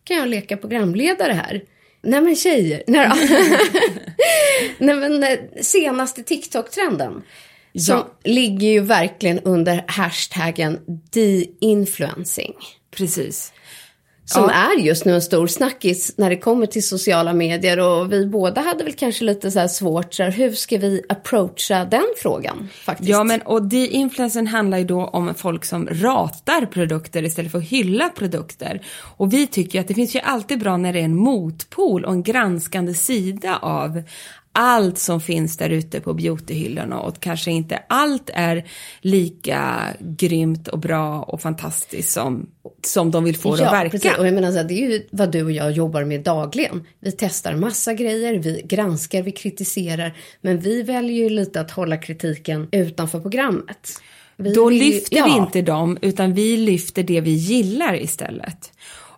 Kan 0.05 0.17
jag 0.17 0.29
leka 0.29 0.57
programledare 0.57 1.33
här? 1.33 1.63
Nej 2.03 2.21
men 2.21 2.37
tjejer, 2.37 2.83
nej 2.87 3.09
nej 4.79 4.95
men 4.95 5.23
eh, 5.23 5.39
senaste 5.61 6.23
TikTok-trenden. 6.23 7.13
Som 7.79 7.97
Ja. 7.97 8.11
ligger 8.25 8.69
ju 8.69 8.81
verkligen 8.81 9.39
under 9.41 9.85
hashtaggen 9.89 10.79
de-influencing. 11.11 12.53
Precis. 12.91 13.53
Som 14.27 14.43
Ja. 14.43 14.51
är 14.51 14.81
just 14.81 15.05
nu 15.05 15.15
en 15.15 15.23
stor 15.23 15.47
snackis 15.47 16.15
när 16.17 16.31
det 16.31 16.37
kommer 16.37 16.67
till 16.67 16.87
sociala 16.87 17.33
medier. 17.33 17.79
Och 17.79 18.13
vi 18.13 18.27
båda 18.27 18.61
hade 18.61 18.85
väl 18.85 18.93
kanske 18.93 19.25
lite 19.25 19.51
så 19.51 19.59
här 19.59 19.69
svårt, 19.69 20.15
så 20.15 20.23
här, 20.23 20.31
hur 20.31 20.53
ska 20.53 20.79
vi 20.79 21.03
approacha 21.09 21.85
den 21.85 22.05
frågan 22.23 22.69
faktiskt? 22.85 23.09
Ja, 23.11 23.25
men 23.25 23.43
och 23.43 23.63
de-influensen 23.63 24.47
handlar 24.47 24.79
ju 24.79 24.85
då 24.85 25.05
om 25.05 25.35
folk 25.35 25.65
som 25.65 25.89
ratar 25.93 26.67
produkter 26.67 27.23
istället 27.23 27.53
för 27.53 27.59
att 27.59 27.65
hylla 27.65 28.09
produkter. 28.09 28.83
Och 29.17 29.33
vi 29.33 29.47
tycker 29.47 29.81
att 29.81 29.89
det 29.89 29.95
finns 29.95 30.17
ju 30.17 30.21
alltid 30.21 30.59
bra 30.59 30.77
när 30.77 30.93
det 30.93 31.01
är 31.01 31.05
en 31.05 31.17
motpol 31.17 32.05
och 32.05 32.13
en 32.13 32.23
granskande 32.23 32.95
sida 32.95 33.59
av 33.63 34.03
allt 34.55 34.99
som 34.99 35.21
finns 35.21 35.57
där 35.57 35.71
ute 35.71 36.01
på 36.01 36.15
beautyhyllorna 36.15 37.01
och 37.01 37.21
kanske 37.21 37.51
inte 37.51 37.83
allt 37.89 38.31
är 38.35 38.65
lika 39.01 39.83
grymt 40.01 40.69
och 40.69 40.79
bra 40.79 41.23
och 41.23 41.41
fantastiskt 41.41 42.13
som, 42.13 42.47
som 42.87 43.11
de 43.11 43.25
vill 43.25 43.37
få 43.37 43.57
det 43.57 43.67
att 43.67 43.73
verka. 43.73 43.91
Precis. 43.91 44.19
Och 44.19 44.27
jag 44.27 44.35
menar 44.35 44.51
så 44.51 44.57
här, 44.57 44.65
det 44.65 44.75
är 44.75 44.91
ju 44.91 45.07
vad 45.11 45.33
du 45.33 45.43
och 45.43 45.53
jag 45.53 45.73
jobbar 45.73 46.05
med 46.05 46.23
dagligen. 46.23 46.85
Vi 47.01 47.13
testar 47.13 47.55
massa 47.57 47.95
grejer, 47.95 48.35
vi 48.39 48.63
granskar, 48.65 49.23
vi 49.23 49.33
kritiserar. 49.33 50.17
Men 50.41 50.59
vi 50.61 50.83
väljer 50.83 51.17
ju 51.25 51.29
lite 51.31 51.61
att 51.61 51.71
hålla 51.71 51.97
kritiken 51.97 52.69
utanför 52.73 53.21
programmet. 53.21 53.89
Vi 54.37 54.53
Då 54.55 54.73
ju- 54.73 54.79
lyfter 54.79 55.17
ja. 55.17 55.25
vi 55.25 55.31
inte 55.37 55.63
dem, 55.63 55.99
utan 56.03 56.35
vi 56.35 56.57
lyfter 56.57 57.03
det 57.03 57.21
vi 57.21 57.31
gillar 57.31 58.01
istället. 58.03 58.73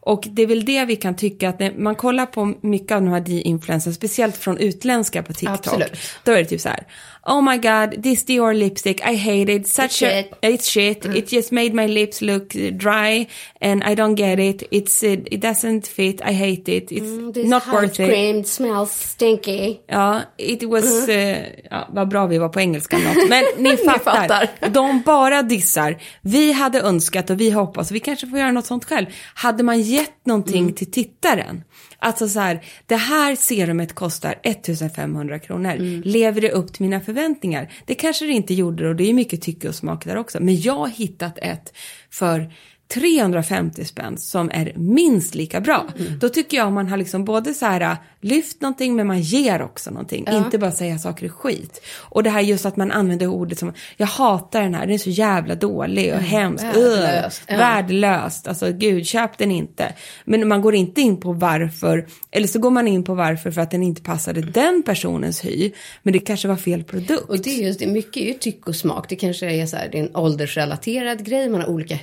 Och 0.07 0.29
det 0.31 0.43
är 0.43 0.47
väl 0.47 0.65
det 0.65 0.85
vi 0.85 0.97
kan 0.97 1.17
tycka 1.17 1.49
att 1.49 1.59
när 1.59 1.73
man 1.79 1.95
kollar 1.95 2.27
på 2.27 2.55
mycket 2.61 2.93
av 2.93 3.03
de 3.03 3.11
här 3.11 3.21
de-influencers, 3.21 3.95
speciellt 3.95 4.37
från 4.37 4.59
utländska 4.59 5.23
på 5.23 5.33
TikTok, 5.33 5.59
Absolut. 5.59 5.99
då 6.25 6.33
är 6.33 6.37
det 6.37 6.45
typ 6.45 6.61
så 6.61 6.69
här. 6.69 6.87
Oh 7.29 7.41
my 7.43 7.59
god, 7.59 8.03
this 8.03 8.25
Dior 8.25 8.55
lipstick, 8.55 9.01
I 9.05 9.15
hate 9.17 9.49
it, 9.53 9.67
such 9.67 10.03
It's 10.03 10.03
a, 10.03 10.07
shit." 10.23 10.33
it's 10.43 10.69
shit, 10.71 11.05
it 11.05 11.27
just 11.29 11.53
made 11.53 11.75
my 11.75 11.87
lips 11.87 12.23
look 12.23 12.49
dry 12.79 13.27
and 13.61 13.83
I 13.85 13.95
don't 13.97 14.15
get 14.15 14.39
it, 14.39 14.63
it's, 14.71 15.03
uh, 15.03 15.09
it 15.31 15.41
doesn't 15.41 15.87
fit, 15.89 16.21
I 16.25 16.33
hate 16.33 16.69
it, 16.77 16.93
it's 16.93 17.01
Mm, 17.11 17.45
not 17.49 17.67
worth 17.73 18.01
it. 18.01 18.09
cream 18.09 18.45
smells 18.45 18.91
stinky. 18.93 19.81
Ja, 19.89 20.21
it 20.39 20.63
was... 20.63 21.09
Mm. 21.09 21.11
eh, 21.11 21.47
ja, 21.71 21.89
vad 21.93 22.09
bra 22.09 22.27
vi 22.27 22.39
var 22.39 22.49
på 22.49 22.61
engelska 22.61 22.99
något. 22.99 23.29
Men 23.29 23.45
ni 23.63 23.77
fattar. 23.77 24.29
fattar. 24.29 24.69
De 24.69 25.03
bara 25.03 25.43
dissar. 25.43 25.97
Vi 26.23 26.53
hade 26.53 26.81
önskat 26.81 27.31
och 27.31 27.41
vi 27.41 27.51
hoppas, 27.51 27.91
vi 27.91 28.01
kanske 28.01 28.27
får 28.27 28.39
göra 28.39 28.53
något 28.53 28.67
sånt 28.67 28.85
själv. 28.85 29.07
Hade 29.35 29.63
man 29.63 29.81
gett 29.81 30.27
någonting 30.27 30.63
Mm. 30.63 30.75
till 30.75 30.91
tittaren, 30.91 31.65
Alltså 31.99 32.29
så 32.29 32.41
här, 32.41 32.65
det 32.87 32.97
här 32.97 33.37
serumet 33.37 33.95
kostar 33.95 34.35
1500 34.43 35.39
kronor. 35.39 35.71
Mm. 35.71 36.03
Lever 36.05 36.41
det 36.41 36.51
upp 36.51 36.73
till 36.73 36.83
mina 36.83 37.01
förväntningar? 37.01 37.73
Det 37.87 37.95
kanske 37.95 38.27
det 38.27 38.33
inte 38.33 38.55
gjorde 38.55 38.89
och 38.89 38.97
det 38.97 39.11
är 39.11 39.15
mycket 39.15 39.43
tycke 39.43 39.69
och 39.69 39.75
smak 39.75 40.05
där 40.05 40.17
också. 40.17 40.41
Men 40.41 40.61
jag 40.61 40.75
har 40.75 40.89
hittat 40.89 41.39
ett 41.39 41.73
för 42.11 42.53
350 42.89 43.85
spänn 43.85 44.19
som 44.19 44.51
är 44.55 44.73
minst 44.77 45.35
lika 45.35 45.61
bra. 45.61 45.87
Mm. 45.99 46.19
Då 46.19 46.29
tycker 46.29 46.57
jag 46.57 46.73
man 46.73 46.89
har 46.89 46.97
liksom 46.97 47.25
både 47.25 47.55
så 47.55 47.67
här 47.67 47.81
äh, 47.81 47.97
lyft 48.21 48.61
någonting 48.61 48.97
men 48.97 49.07
man 49.07 49.21
ger 49.21 49.63
också 49.63 49.91
någonting. 49.91 50.27
Inte 50.31 50.59
bara 50.59 50.73
säga 50.73 50.99
saker 50.99 51.25
är 51.25 51.29
skit. 51.29 51.81
Och 51.99 52.23
det 52.23 52.31
här 52.31 52.41
just 52.41 52.67
att 52.67 52.77
man 52.77 52.93
använder 52.93 53.27
ordet 53.27 53.59
som 53.59 53.73
jag 53.97 54.07
hatar 54.07 54.63
den 54.63 54.75
här, 54.75 54.87
den 54.87 54.95
är 54.95 54.99
så 54.99 55.11
jävla 55.11 55.55
dålig 55.55 56.15
och 56.15 56.21
hemsk. 56.21 56.65
Mm. 56.65 56.75
värdelöst. 56.75 57.43
Ugh, 57.43 57.57
Ja. 57.57 57.57
Värdelöst. 57.57 58.49
Alltså 58.49 58.73
gud, 58.73 59.07
köp 59.07 59.39
den 59.39 59.51
inte. 59.51 59.95
Men 60.25 60.49
man 60.49 60.63
går 60.63 60.75
inte 60.75 61.01
in 61.01 61.21
på 61.21 61.33
varför. 61.33 62.07
Eller 62.31 62.47
så 62.47 62.59
går 62.59 62.71
man 62.71 62.89
in 62.89 63.05
på 63.05 63.15
varför 63.15 63.51
för 63.51 63.61
att 63.61 63.71
den 63.71 63.83
inte 63.83 64.03
passade 64.03 64.41
den 64.41 64.83
personens 64.87 65.45
hy. 65.45 65.73
Men 66.03 66.13
det 66.13 66.19
kanske 66.19 66.49
var 66.49 66.57
fel 66.57 66.85
produkt. 66.85 67.29
Och 67.29 67.43
det 67.43 67.51
är 67.51 67.67
just 67.67 67.79
det, 67.79 67.87
mycket 67.87 68.17
är 68.17 68.27
ju 68.27 68.35
tyck 68.35 68.69
och 68.69 68.77
smak. 68.77 69.09
Det 69.09 69.17
kanske 69.17 69.51
är 69.51 69.67
så 69.67 69.77
här, 69.77 69.89
det 69.93 69.99
är 69.99 70.03
en 70.03 70.17
åldersrelaterad 70.17 71.25
grej, 71.25 71.49
man 71.49 71.61
har 71.61 71.69
olika 71.69 71.95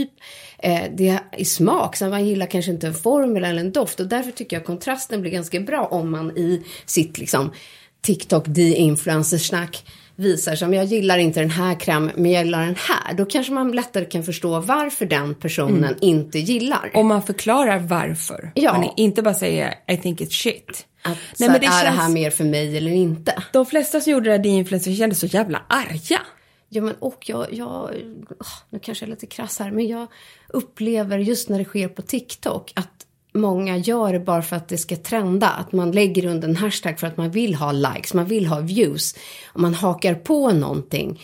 hudtyp. 0.00 0.10
Eh, 0.58 0.82
det 0.96 1.08
är 1.08 1.44
smak, 1.44 1.96
så 1.96 2.08
man 2.08 2.26
gillar 2.26 2.46
kanske 2.46 2.70
inte 2.70 2.86
en 2.86 2.94
formel 2.94 3.44
eller 3.44 3.60
en 3.60 3.72
doft. 3.72 4.00
Och 4.00 4.06
därför 4.06 4.30
tycker 4.30 4.56
jag 4.56 4.66
kontrasten 4.66 5.20
blir 5.20 5.30
ganska 5.30 5.60
bra 5.60 5.88
om 5.90 6.10
man 6.10 6.36
i 6.36 6.62
sitt 6.86 7.18
liksom 7.18 7.52
TikTok 8.02 8.44
de-influencersnack 8.46 9.84
visar 10.16 10.56
som 10.56 10.74
jag 10.74 10.84
gillar 10.84 11.18
inte 11.18 11.40
den 11.40 11.50
här 11.50 11.80
krämen 11.80 12.12
men 12.16 12.30
jag 12.30 12.44
gillar 12.44 12.66
den 12.66 12.76
här. 12.78 13.14
Då 13.14 13.24
kanske 13.24 13.52
man 13.52 13.72
lättare 13.72 14.04
kan 14.04 14.22
förstå 14.22 14.60
varför 14.60 15.06
den 15.06 15.34
personen 15.34 15.96
inte 16.00 16.38
gillar. 16.38 16.90
Om 16.94 17.06
man 17.06 17.22
förklarar 17.22 17.78
varför. 17.78 18.52
Ja. 18.54 18.72
Man 18.78 18.90
inte 18.96 19.22
bara 19.22 19.34
säger 19.34 19.74
I 19.86 19.96
think 19.96 20.20
it's 20.20 20.30
shit. 20.30 20.86
Att, 21.02 21.08
Nej, 21.08 21.16
så 21.34 21.44
men 21.44 21.60
det 21.60 21.66
är 21.66 21.84
det 21.84 21.86
känns- 21.86 22.00
här 22.00 22.08
mer 22.08 22.30
för 22.30 22.44
mig 22.44 22.76
eller 22.76 22.90
inte? 22.90 23.42
De 23.52 23.66
flesta 23.66 24.00
som 24.00 24.12
gjorde 24.12 24.24
det 24.30 24.36
här 24.36 24.42
de-influencers 24.42 24.98
kändes 24.98 25.20
så 25.20 25.26
jävla 25.26 25.62
arga. 25.68 26.20
Ja, 26.72 26.82
men 26.82 26.94
och 26.94 27.28
jag, 27.28 27.52
jag, 27.52 27.90
åh, 28.40 28.46
nu 28.70 28.78
kanske 28.78 29.04
jag 29.04 29.08
är 29.08 29.10
lite 29.10 29.26
krass 29.26 29.58
här, 29.58 29.70
men 29.70 29.86
jag 29.86 30.06
upplever 30.48 31.18
just 31.18 31.48
när 31.48 31.58
det 31.58 31.64
sker 31.64 31.88
på 31.88 32.02
TikTok 32.02 32.72
att 32.76 33.06
många 33.32 33.76
gör 33.76 34.12
det 34.12 34.20
bara 34.20 34.42
för 34.42 34.56
att 34.56 34.68
det 34.68 34.78
ska 34.78 34.96
trenda. 34.96 35.48
Att 35.48 35.72
man 35.72 35.92
lägger 35.92 36.26
under 36.26 36.48
en 36.48 36.56
hashtag 36.56 37.00
för 37.00 37.06
att 37.06 37.16
man 37.16 37.30
vill 37.30 37.54
ha 37.54 37.72
likes, 37.72 38.14
man 38.14 38.26
vill 38.26 38.46
ha 38.46 38.60
views. 38.60 39.14
Och 39.46 39.60
man 39.60 39.74
hakar 39.74 40.14
på 40.14 40.52
någonting 40.52 41.22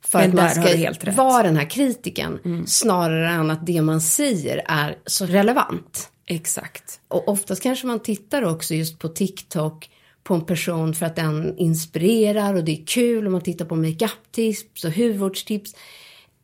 för 0.00 0.18
Men 0.18 0.28
att 0.28 0.34
man 0.34 0.50
ska 0.50 1.12
vara 1.12 1.42
den 1.42 1.56
här 1.56 1.70
kritiken. 1.70 2.64
Snarare 2.66 3.30
än 3.30 3.50
att 3.50 3.66
det 3.66 3.82
man 3.82 4.00
säger 4.00 4.62
är 4.66 4.98
så 5.06 5.26
relevant. 5.26 6.10
Exakt. 6.26 7.00
Och 7.08 7.28
oftast 7.28 7.62
kanske 7.62 7.86
man 7.86 8.00
tittar 8.00 8.42
också 8.42 8.74
just 8.74 8.98
på 8.98 9.08
TikTok 9.08 9.90
på 10.28 10.34
en 10.34 10.44
person 10.44 10.94
för 10.94 11.06
att 11.06 11.16
den 11.16 11.58
inspirerar 11.58 12.54
och 12.54 12.64
det 12.64 12.72
är 12.72 12.86
kul 12.86 13.26
om 13.26 13.32
man 13.32 13.40
tittar 13.40 13.64
på 13.64 13.76
makeup-tips 13.76 14.84
och 14.84 14.92
hudvårdstips. 14.92 15.74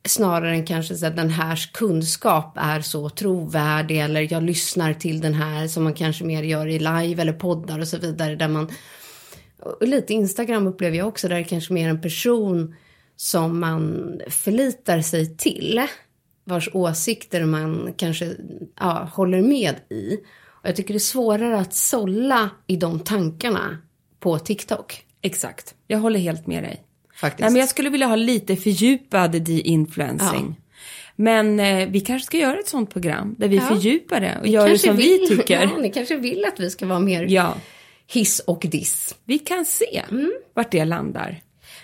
Snarare 0.07 0.55
än 0.55 0.65
kanske 0.65 0.95
så 0.95 1.05
att 1.05 1.15
den 1.15 1.29
här 1.29 1.69
kunskap 1.73 2.57
är 2.57 2.81
så 2.81 3.09
trovärdig 3.09 3.99
eller 3.99 4.33
jag 4.33 4.43
lyssnar 4.43 4.93
till 4.93 5.21
den 5.21 5.33
här 5.33 5.67
som 5.67 5.83
man 5.83 5.93
kanske 5.93 6.23
mer 6.23 6.43
gör 6.43 6.67
i 6.67 6.79
live 6.79 7.21
eller 7.21 7.33
poddar 7.33 7.79
och 7.79 7.87
så 7.87 7.97
vidare 7.97 8.35
där 8.35 8.47
man 8.47 8.71
och 9.59 9.87
lite 9.87 10.13
Instagram 10.13 10.67
upplever 10.67 10.97
jag 10.97 11.07
också 11.07 11.27
där 11.27 11.35
det 11.35 11.43
kanske 11.43 11.73
mer 11.73 11.89
en 11.89 12.01
person 12.01 12.75
som 13.15 13.59
man 13.59 14.11
förlitar 14.29 15.01
sig 15.01 15.37
till 15.37 15.81
vars 16.43 16.69
åsikter 16.73 17.45
man 17.45 17.93
kanske 17.97 18.35
ja, 18.79 19.09
håller 19.13 19.41
med 19.41 19.75
i. 19.89 20.17
Jag 20.65 20.75
tycker 20.75 20.93
det 20.93 20.97
är 20.97 20.99
svårare 20.99 21.59
att 21.59 21.73
sålla 21.73 22.49
i 22.67 22.75
de 22.75 22.99
tankarna 22.99 23.77
på 24.19 24.39
TikTok. 24.39 25.05
Exakt. 25.21 25.75
Jag 25.87 25.99
håller 25.99 26.19
helt 26.19 26.47
med 26.47 26.63
dig. 26.63 26.81
Faktiskt. 27.15 27.41
Nej, 27.41 27.51
men 27.51 27.59
jag 27.59 27.69
skulle 27.69 27.89
vilja 27.89 28.07
ha 28.07 28.15
lite 28.15 28.55
fördjupad 28.55 29.31
de-influencing. 29.31 30.55
Men 31.15 31.59
eh, 31.59 31.89
vi 31.89 31.99
kanske 31.99 32.25
ska 32.25 32.37
göra 32.37 32.59
ett 32.59 32.67
sånt 32.67 32.89
program 32.89 33.35
där 33.37 33.47
vi 33.47 33.59
fördjupar 33.59 34.21
det 34.21 34.37
och 34.41 34.47
gör 34.47 34.69
det 34.69 34.79
som 34.79 34.95
vill, 34.95 35.19
vi 35.29 35.37
tycker. 35.37 35.61
Ja, 35.61 35.77
ni 35.77 35.91
kanske 35.91 36.15
vill 36.15 36.45
att 36.45 36.59
vi 36.59 36.69
ska 36.69 36.85
vara 36.85 36.99
mer 36.99 37.27
Ja, 37.29 37.57
hiss 38.07 38.39
och 38.39 38.65
diss. 38.69 39.15
vi 39.25 39.39
kan 39.39 39.65
se 39.65 40.03
vart 40.53 40.71
det 40.71 40.85
landar. 40.85 41.41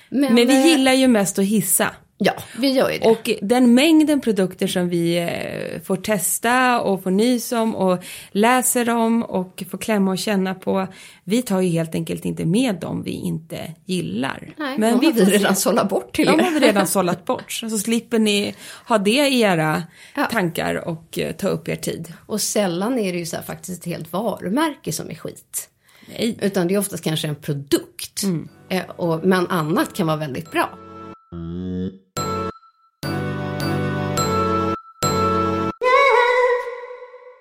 Men, 0.10 0.36
Men 0.36 0.48
vi 0.48 0.56
eh, 0.56 0.68
gillar 0.68 0.94
ju 0.94 1.08
mest 1.08 1.40
att 1.40 1.46
hissa. 1.46 1.92
Ja, 2.24 2.34
vi 2.60 2.72
gör 2.74 2.90
ju 2.92 2.98
det. 3.00 3.06
Och 3.10 3.30
den 3.42 3.74
mängden 3.74 4.22
produkter 4.22 4.68
som 4.68 4.90
vi 4.90 5.18
eh, 5.18 5.82
får 5.82 5.96
testa 5.96 6.82
och 6.82 7.04
får 7.04 7.12
nys 7.12 7.52
om 7.52 7.76
och 7.76 8.04
läser 8.32 8.90
om 8.90 9.24
och 9.24 9.64
får 9.72 9.78
klämma 9.78 10.12
och 10.12 10.18
känna 10.18 10.54
på. 10.56 10.88
Vi 11.24 11.42
tar 11.42 11.62
ju 11.62 11.70
helt 11.70 11.96
enkelt 11.96 12.26
inte 12.26 12.46
med 12.46 12.76
dem 12.76 13.04
vi 13.04 13.12
inte 13.12 13.72
gillar. 13.86 14.54
Nej, 14.58 14.78
Men 14.78 14.94
de 14.94 15.00
vi 15.00 15.06
har 15.06 15.14
vi 15.14 15.38
redan 15.38 15.56
sållat 15.56 15.90
bort 15.90 16.16
till 16.16 16.26
De 16.26 16.40
er. 16.40 16.44
har 16.44 16.52
vi 16.52 16.60
redan 16.60 16.88
sållat 16.88 17.26
bort. 17.26 17.52
Så 17.52 17.70
slipper 17.78 18.20
ni 18.20 18.56
ha 18.88 18.98
det 18.98 19.28
i 19.28 19.42
era 19.42 19.84
Ja. 20.16 20.26
tankar 20.26 20.88
och 20.88 21.20
eh, 21.20 21.32
ta 21.32 21.48
upp 21.48 21.68
er 21.70 21.76
tid. 21.76 22.14
Och 22.26 22.42
sällan 22.42 23.00
är 23.00 23.14
det 23.14 23.20
ju 23.20 23.26
så 23.26 23.36
här 23.36 23.44
faktiskt 23.44 23.80
ett 23.80 23.86
helt 23.86 24.14
varumärke 24.14 24.92
som 24.92 25.10
är 25.10 25.16
skit. 25.16 25.70
Nej. 26.10 26.38
Utan 26.42 26.68
det 26.68 26.74
är 26.74 26.80
oftast 26.80 27.04
kanske 27.04 27.28
en 27.28 27.36
produkt. 27.36 28.24
Eh, 28.70 28.90
och, 28.90 29.26
men 29.26 29.48
annat 29.48 29.94
kan 29.94 30.08
vara 30.08 30.18
väldigt 30.18 30.52
bra. 30.52 30.70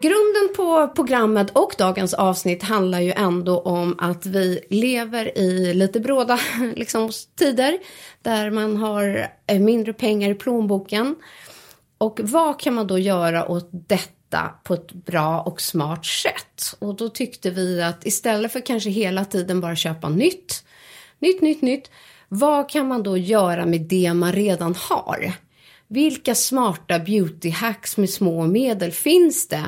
Grunden 0.02 0.54
på 0.56 0.88
programmet 0.94 1.50
och 1.50 1.74
dagens 1.78 2.14
avsnitt 2.14 2.62
handlar 2.62 3.00
ju 3.00 3.12
ändå 3.12 3.58
om 3.58 3.96
att 3.98 4.26
vi 4.26 4.60
lever 4.70 5.38
i 5.38 5.74
lite 5.74 6.00
bråda 6.00 6.38
liksom, 6.76 7.10
tider 7.38 7.78
där 8.22 8.50
man 8.50 8.76
har 8.76 9.30
eh, 9.46 9.60
mindre 9.60 9.92
pengar 9.92 10.30
i 10.30 10.34
plånboken. 10.34 11.16
Och 11.98 12.20
vad 12.22 12.60
kan 12.60 12.74
man 12.74 12.86
då 12.86 12.98
göra 12.98 13.48
åt 13.48 13.68
detta 13.72 14.54
på 14.64 14.74
ett 14.74 14.92
bra 14.92 15.40
och 15.40 15.60
smart 15.60 16.06
sätt? 16.06 16.76
Och 16.78 16.96
då 16.96 17.08
tyckte 17.08 17.50
vi 17.50 17.82
att 17.82 18.06
istället 18.06 18.52
för 18.52 18.66
kanske 18.66 18.90
hela 18.90 19.24
tiden 19.24 19.60
bara 19.60 19.76
köpa 19.76 20.08
nytt, 20.08 20.64
nytt, 21.18 21.40
nytt, 21.40 21.62
nytt. 21.62 21.90
Vad 22.28 22.70
kan 22.70 22.88
man 22.88 23.02
då 23.02 23.16
göra 23.16 23.66
med 23.66 23.80
det 23.80 24.14
man 24.14 24.32
redan 24.32 24.74
har? 24.74 25.32
Vilka 25.88 26.34
smarta 26.34 26.98
beauty 26.98 27.50
hacks 27.50 27.96
med 27.96 28.10
små 28.10 28.46
medel 28.46 28.92
finns 28.92 29.48
det 29.48 29.64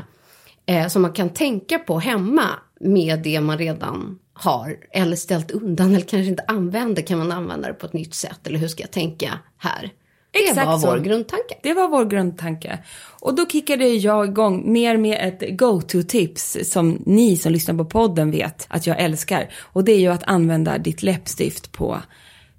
eh, 0.66 0.86
som 0.88 1.02
man 1.02 1.12
kan 1.12 1.30
tänka 1.30 1.78
på 1.78 1.98
hemma 1.98 2.48
med 2.80 3.22
det 3.22 3.40
man 3.40 3.58
redan 3.58 4.18
har 4.34 4.76
eller 4.90 5.16
ställt 5.16 5.50
undan 5.50 5.94
eller 5.94 6.06
kanske 6.06 6.30
inte 6.30 6.44
använder 6.48 7.02
kan 7.02 7.18
man 7.18 7.32
använda 7.32 7.68
det 7.68 7.74
på 7.74 7.86
ett 7.86 7.92
nytt 7.92 8.14
sätt 8.14 8.46
eller 8.46 8.58
hur 8.58 8.68
ska 8.68 8.82
jag 8.82 8.90
tänka 8.90 9.38
här? 9.58 9.92
Det 10.30 10.38
Exakt 10.38 10.66
var 10.66 10.78
så. 10.78 10.86
vår 10.86 10.98
grundtanke. 10.98 11.54
Det 11.62 11.74
var 11.74 11.88
vår 11.88 12.04
grundtanke. 12.04 12.78
Och 13.20 13.34
då 13.34 13.46
kickade 13.46 13.88
jag 13.88 14.26
igång 14.26 14.72
mer 14.72 14.96
med 14.96 15.18
ett 15.28 15.58
go-to-tips 15.58 16.58
som 16.62 17.02
ni 17.06 17.36
som 17.36 17.52
lyssnar 17.52 17.74
på 17.74 17.84
podden 17.84 18.30
vet 18.30 18.66
att 18.68 18.86
jag 18.86 19.00
älskar. 19.00 19.52
Och 19.58 19.84
det 19.84 19.92
är 19.92 19.98
ju 19.98 20.08
att 20.08 20.24
använda 20.24 20.78
ditt 20.78 21.02
läppstift 21.02 21.72
på 21.72 22.02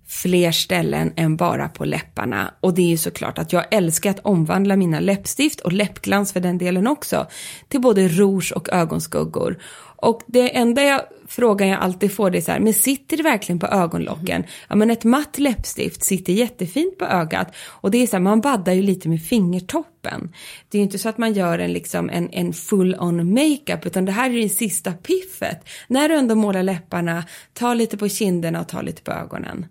fler 0.08 0.52
ställen 0.52 1.14
än 1.16 1.36
bara 1.38 1.70
på 1.70 1.86
läpparna. 1.86 2.54
Och 2.60 2.74
det 2.74 2.82
är 2.82 2.90
ju 2.90 2.98
såklart 2.98 3.38
att 3.38 3.54
jag 3.54 3.66
älskar 3.72 4.10
att 4.10 4.20
omvandla 4.20 4.76
mina 4.76 5.00
läppstift 5.00 5.60
och 5.60 5.74
läppglans 5.74 6.34
för 6.34 6.40
den 6.40 6.58
delen 6.58 6.88
också 6.88 7.28
till 7.68 7.82
både 7.82 8.08
rouge 8.08 8.52
och 8.56 8.70
ögonskuggor. 8.74 9.58
Och 10.04 10.22
det 10.28 10.58
enda 10.58 10.84
jag, 10.84 11.02
frågan 11.28 11.68
jag 11.68 11.80
alltid 11.80 12.14
får 12.14 12.30
det 12.30 12.38
är 12.38 12.42
så 12.42 12.52
här, 12.52 12.60
men 12.60 12.74
sitter 12.74 13.18
det 13.18 13.24
verkligen 13.24 13.60
på 13.60 13.68
ögonlocken? 13.68 14.44
Ja 14.70 14.76
men 14.76 14.92
ett 14.92 15.04
matt 15.04 15.40
läppstift 15.40 16.04
sitter 16.04 16.34
jättefint 16.34 16.98
på 16.98 17.06
ögat 17.06 17.56
och 17.56 17.92
det 17.92 17.98
är 17.98 18.08
så 18.08 18.16
här, 18.16 18.22
man 18.22 18.42
baddar 18.42 18.74
ju 18.74 18.82
lite 18.82 19.10
med 19.10 19.24
fingertoppen. 19.24 20.34
Det 20.70 20.78
är 20.78 20.80
ju 20.80 20.84
inte 20.84 21.00
så 21.00 21.10
att 21.10 21.18
man 21.18 21.34
gör 21.34 21.60
en 21.60 21.74
liksom 21.74 22.10
en, 22.10 22.30
en 22.30 22.54
full 22.54 22.96
on 23.00 23.34
makeup 23.34 23.86
utan 23.86 24.06
det 24.06 24.12
här 24.12 24.30
är 24.30 24.42
det 24.42 24.50
sista 24.50 24.92
piffet. 24.92 25.70
När 25.88 26.10
du 26.10 26.16
ändå 26.16 26.36
målar 26.36 26.64
läpparna, 26.64 27.24
ta 27.54 27.74
lite 27.74 27.98
på 27.98 28.10
kinderna 28.10 28.62
och 28.62 28.68
ta 28.68 28.82
lite 28.82 29.02
på 29.02 29.12
ögonen. 29.12 29.66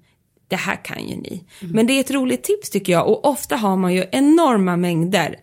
Det 0.53 0.57
här 0.57 0.85
kan 0.85 1.09
ju 1.09 1.17
ni. 1.17 1.45
Men 1.61 1.87
det 1.87 1.93
är 1.93 2.01
ett 2.01 2.11
roligt 2.11 2.45
tips 2.45 2.71
tycker 2.71 2.93
jag 2.93 3.09
och 3.09 3.25
ofta 3.25 3.57
har 3.57 3.77
man 3.77 3.95
ju 3.95 4.05
enorma 4.13 4.77
mängder 4.77 5.37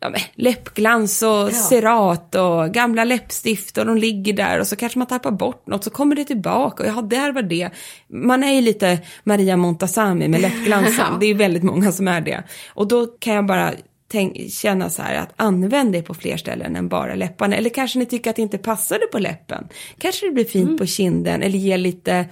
ja, 0.00 0.12
läppglans 0.34 1.22
och 1.22 1.52
cerat 1.52 2.34
och 2.34 2.74
gamla 2.74 3.04
läppstift 3.04 3.78
och 3.78 3.86
de 3.86 3.96
ligger 3.96 4.32
där 4.32 4.60
och 4.60 4.66
så 4.66 4.76
kanske 4.76 4.98
man 4.98 5.08
tappar 5.08 5.30
bort 5.30 5.66
något 5.66 5.84
så 5.84 5.90
kommer 5.90 6.16
det 6.16 6.24
tillbaka 6.24 6.82
och 6.82 6.88
ja, 6.88 7.02
där 7.02 7.32
var 7.32 7.42
det. 7.42 7.70
Man 8.08 8.44
är 8.44 8.52
ju 8.52 8.60
lite 8.60 8.98
Maria 9.24 9.56
Montazami 9.56 10.28
med 10.28 10.40
läppglansen, 10.40 11.06
det 11.20 11.26
är 11.26 11.28
ju 11.28 11.34
väldigt 11.34 11.62
många 11.62 11.92
som 11.92 12.08
är 12.08 12.20
det. 12.20 12.42
Och 12.74 12.88
då 12.88 13.06
kan 13.06 13.34
jag 13.34 13.46
bara 13.46 13.72
tänk, 14.08 14.50
känna 14.52 14.90
så 14.90 15.02
här 15.02 15.14
att 15.14 15.32
använd 15.36 15.92
det 15.92 16.02
på 16.02 16.14
fler 16.14 16.36
ställen 16.36 16.76
än 16.76 16.88
bara 16.88 17.14
läpparna. 17.14 17.56
Eller 17.56 17.70
kanske 17.70 17.98
ni 17.98 18.06
tycker 18.06 18.30
att 18.30 18.36
det 18.36 18.42
inte 18.42 18.58
passade 18.58 19.06
på 19.06 19.18
läppen. 19.18 19.68
Kanske 19.98 20.26
det 20.26 20.32
blir 20.32 20.44
fint 20.44 20.66
Mm. 20.66 20.78
på 20.78 20.86
kinden 20.86 21.42
eller 21.42 21.58
ger 21.58 21.78
lite 21.78 22.26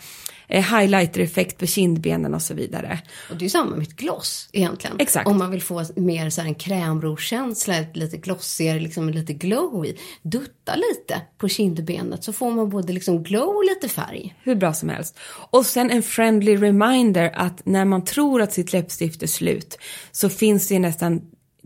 eh, 0.48 0.78
highlighter-effekt 0.78 1.58
på 1.58 1.66
kindbenen 1.66 2.34
och 2.34 2.42
så 2.42 2.54
vidare. 2.54 2.98
Och 3.30 3.36
det 3.36 3.42
är 3.42 3.44
ju 3.44 3.50
samma 3.50 3.76
med 3.76 3.82
ett 3.82 3.96
gloss 3.96 4.48
egentligen. 4.52 4.96
Exakt. 5.00 5.28
Om 5.28 5.38
man 5.38 5.50
vill 5.50 5.62
få 5.62 5.84
mer 5.96 6.30
så 6.30 6.40
här 6.40 6.48
en 6.48 6.54
krämrouge-känsla, 6.54 7.74
lite 7.94 8.16
glossigare, 8.16 8.80
liksom 8.80 9.10
lite 9.10 9.32
glowy. 9.32 9.94
Dutta 10.22 10.74
lite 10.74 11.20
på 11.38 11.48
kindbenet 11.48 12.24
så 12.24 12.32
får 12.32 12.50
man 12.50 12.68
både 12.70 12.92
liksom 12.92 13.22
glow 13.22 13.48
och 13.56 13.64
lite 13.64 13.88
färg. 13.88 14.34
Hur 14.42 14.54
bra 14.54 14.74
som 14.74 14.88
helst. 14.88 15.18
Och 15.50 15.66
sen 15.66 15.90
en 15.90 16.02
friendly 16.02 16.56
reminder 16.56 17.30
att 17.34 17.66
när 17.66 17.84
man 17.84 18.04
tror 18.04 18.42
att 18.42 18.52
sitt 18.52 18.72
läppstift 18.72 19.22
är 19.22 19.26
slut 19.26 19.78
så 20.12 20.28
finns 20.28 20.68
det 20.68 20.78
nästan 20.78 21.20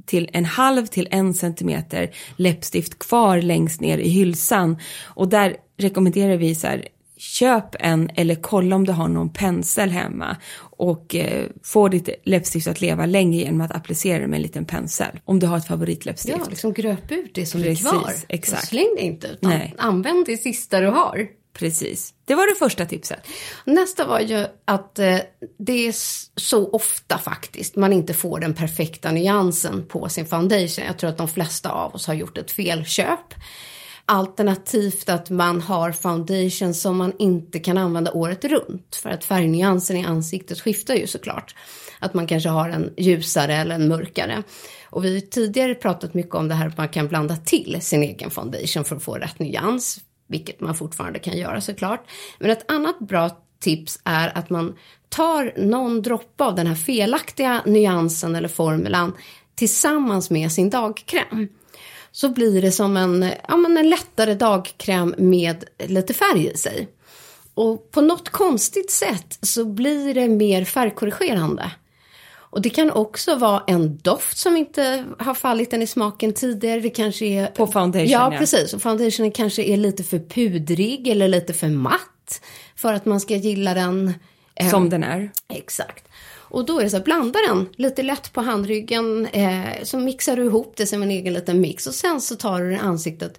till 0.07 0.31
en 0.33 0.45
halv 0.45 0.87
till 0.87 1.09
en 1.11 1.35
centimeter 1.35 2.11
läppstift 2.37 2.99
kvar 2.99 3.41
längst 3.41 3.81
ner 3.81 3.99
i 3.99 4.09
hylsan. 4.09 4.79
Och 5.05 5.29
där 5.29 5.57
rekommenderar 5.77 6.37
vi 6.37 6.55
så 6.55 6.67
här, 6.67 6.89
köp 7.17 7.75
en 7.81 8.11
eller 8.15 8.35
kolla 8.35 8.77
om 8.77 8.85
du 8.87 8.93
har 8.93 9.09
någon 9.09 9.33
pensel 9.33 9.91
hemma 9.91 10.37
och 10.61 11.15
eh, 11.15 11.47
få 11.63 11.89
ditt 11.89 12.09
läppstift 12.25 12.69
att 12.69 12.81
leva 12.81 13.07
länge 13.07 13.39
genom 13.39 13.61
att 13.61 13.77
applicera 13.77 14.19
det 14.21 14.27
med 14.27 14.37
en 14.37 14.43
liten 14.43 14.65
pensel. 14.65 15.21
Om 15.25 15.39
du 15.39 15.47
har 15.47 15.57
ett 15.57 15.67
favoritläppstift. 15.67 16.39
Ja, 16.39 16.47
liksom 16.51 16.73
gröp 16.73 17.13
ut 17.13 17.35
det 17.35 17.47
som 17.47 17.63
Precis, 17.63 17.87
är 17.87 17.91
kvar. 17.91 18.13
exakt. 18.29 18.63
Och 18.63 18.69
släng 18.69 18.95
det 18.97 19.03
inte, 19.03 19.27
utan 19.27 19.51
Nej. 19.51 19.75
använd 19.79 20.27
det 20.27 20.37
sista 20.37 20.81
du 20.81 20.87
har. 20.89 21.29
Precis. 21.59 22.15
Det 22.25 22.35
var 22.35 22.47
det 22.47 22.55
första 22.55 22.87
tipset. 22.87 23.27
Nästa 23.65 24.07
var 24.07 24.21
ju 24.21 24.47
att 24.65 24.99
eh, 24.99 25.19
det 25.59 25.89
är 25.89 25.95
så 26.41 26.71
ofta 26.71 27.19
faktiskt 27.19 27.77
man 27.77 27.93
inte 27.93 28.15
får 28.15 28.41
den 28.41 28.55
perfekta 28.55 29.11
nyansen 29.11 29.87
på 29.89 30.09
sin 30.09 30.27
foundation. 30.27 30.85
Jag 30.87 30.99
tror 30.99 31.11
att 31.11 31.19
de 31.19 31.29
flesta 31.29 31.71
av 31.71 31.95
oss 31.95 32.07
har 32.07 32.15
gjort 32.15 32.39
ett 32.39 32.51
felköp. 32.51 33.35
Alternativt 34.05 35.09
att 35.09 35.31
man 35.31 35.61
har 35.61 35.93
foundation 35.93 36.75
som 36.75 36.97
man 36.97 37.13
inte 37.19 37.59
kan 37.59 37.79
använda 37.79 38.13
året 38.13 38.45
runt. 38.45 38.97
För 39.03 39.11
att 39.11 39.25
färgnyansen 39.25 39.97
i 39.97 40.05
ansiktet 40.05 40.61
skiftar 40.61 40.95
ju 40.95 41.07
såklart. 41.07 41.55
Att 41.99 42.15
man 42.15 42.27
kanske 42.27 42.49
har 42.49 42.69
en 42.69 42.95
ljusare 42.97 43.55
eller 43.55 43.75
en 43.75 43.89
mörkare. 43.89 44.43
Och 44.91 45.05
vi 45.05 45.15
har 45.15 45.21
tidigare 45.21 45.75
pratat 45.75 46.15
mycket 46.15 46.35
om 46.35 46.49
det 46.49 46.55
här 46.55 46.67
att 46.67 46.77
man 46.77 46.89
kan 46.89 47.09
blanda 47.09 47.37
till 47.37 47.79
sin 47.81 48.03
egen 48.03 48.31
foundation 48.31 48.85
för 48.85 48.97
att 48.97 49.03
få 49.03 49.15
rätt 49.15 49.39
nyans. 49.39 50.01
Vilket 50.29 50.61
man 50.61 50.75
fortfarande 50.75 51.19
kan 51.19 51.37
göra 51.37 51.61
såklart. 51.61 52.11
Men 52.39 52.51
ett 52.51 52.71
annat 52.71 52.99
bra 52.99 53.31
tips 53.61 54.01
är 54.05 54.39
att 54.39 54.51
man 54.51 54.77
tar 55.09 55.53
någon 55.57 56.03
droppe 56.03 56.45
av 56.45 56.55
den 56.55 56.67
här 56.67 56.75
felaktiga 56.75 57.63
nyansen 57.67 58.37
eller 58.37 58.49
formulan 58.49 59.13
tillsammans 59.55 60.31
med 60.31 60.53
sin 60.53 60.71
dagkräm. 60.71 61.49
Så 62.13 62.29
blir 62.29 62.63
det 62.63 62.73
som 62.73 62.97
en, 62.97 63.33
ja, 63.49 63.57
men 63.57 63.77
en 63.77 63.91
lättare 63.91 64.35
dagkräm 64.35 65.15
med 65.19 65.65
lite 65.79 66.15
färg 66.15 66.47
i 66.47 66.57
sig. 66.57 66.89
Och 67.55 67.91
på 67.91 68.01
något 68.01 68.29
konstigt 68.29 68.91
sätt 68.91 69.39
så 69.43 69.65
blir 69.65 70.15
det 70.15 70.29
mer 70.29 70.65
färgkorrigerande. 70.65 71.71
Och 72.51 72.63
det 72.63 72.71
kan 72.71 72.91
också 72.91 73.35
vara 73.35 73.63
en 73.67 73.97
doft 73.97 74.39
som 74.39 74.57
inte 74.57 75.05
har 75.19 75.35
fallit 75.35 75.73
en 75.73 75.83
i 75.83 75.87
smaken 75.87 76.33
tidigare. 76.33 76.81
Det 76.81 76.91
kanske 76.91 77.25
är... 77.27 77.47
På 77.47 77.67
foundation, 77.67 78.09
Ja, 78.09 78.33
ja. 78.33 78.39
precis. 78.39 78.75
Och 78.75 78.83
foundationen 78.83 79.31
kanske 79.33 79.63
är 79.63 79.77
lite 79.77 80.05
för 80.05 80.19
pudrig 80.19 81.09
eller 81.09 81.29
lite 81.29 81.55
för 81.55 81.69
matt. 81.69 82.41
För 82.77 82.93
att 82.93 83.05
man 83.05 83.21
ska 83.21 83.37
gilla 83.37 83.75
den. 83.75 84.15
eh, 84.55 84.71
Som 84.71 84.91
den 84.91 85.03
är. 85.05 85.31
Exakt. 85.49 86.05
Och 86.51 86.65
då 86.67 86.79
är 86.79 86.85
det 86.85 86.91
så 86.91 86.97
här, 86.97 87.05
blanda 87.05 87.39
den 87.49 87.69
lite 87.77 88.03
lätt 88.03 88.33
på 88.33 88.41
handryggen. 88.41 89.27
Eh, 89.27 89.83
så 89.83 89.99
mixar 89.99 90.37
du 90.37 90.45
ihop 90.45 90.73
det 90.77 90.87
som 90.87 91.03
en 91.03 91.11
egen 91.11 91.33
liten 91.35 91.61
mix. 91.61 91.87
Och 91.87 91.95
sen 91.95 92.21
så 92.21 92.37
tar 92.37 92.61
du 92.61 92.69
det 92.69 92.75
i 92.75 92.79
ansiktet. 92.79 93.39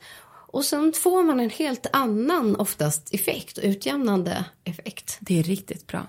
Och 0.52 0.66
sen 0.66 0.94
får 0.94 1.24
man 1.24 1.40
en 1.40 1.50
helt 1.50 1.88
annan 1.94 2.56
oftast 2.56 3.14
effekt. 3.14 3.58
Utjämnande 3.58 4.46
effekt. 4.64 5.18
Det 5.20 5.40
är 5.40 5.44
riktigt 5.44 5.88
bra. 5.88 6.08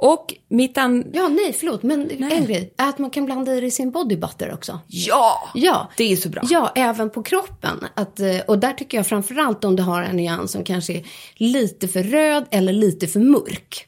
Och 0.00 0.34
mitt 0.48 0.78
an... 0.78 1.04
Ja, 1.12 1.28
nej, 1.28 1.52
förlåt. 1.52 1.82
Men 1.82 2.10
en 2.10 2.44
grej 2.44 2.72
är 2.76 2.88
att 2.88 2.98
man 2.98 3.10
kan 3.10 3.24
blanda 3.24 3.54
i 3.54 3.60
det 3.60 3.66
i 3.66 3.70
sin 3.70 3.90
body 3.90 4.16
butter 4.16 4.52
också. 4.54 4.80
Ja! 4.86 5.50
Ja. 5.54 5.90
Det 5.96 6.12
är 6.12 6.16
så 6.16 6.28
bra. 6.28 6.42
Ja, 6.50 6.72
även 6.74 7.10
på 7.10 7.22
kroppen. 7.22 7.84
Att, 7.94 8.20
eh, 8.20 8.38
och 8.46 8.58
där 8.58 8.72
tycker 8.72 8.98
jag 8.98 9.06
framförallt 9.06 9.64
om 9.64 9.76
du 9.76 9.82
har 9.82 10.02
en 10.02 10.16
nyans 10.16 10.52
som 10.52 10.64
kanske 10.64 10.92
är 10.92 11.04
lite 11.34 11.88
för 11.88 12.02
röd 12.02 12.44
eller 12.50 12.72
lite 12.72 13.06
för 13.08 13.20
mörk. 13.20 13.86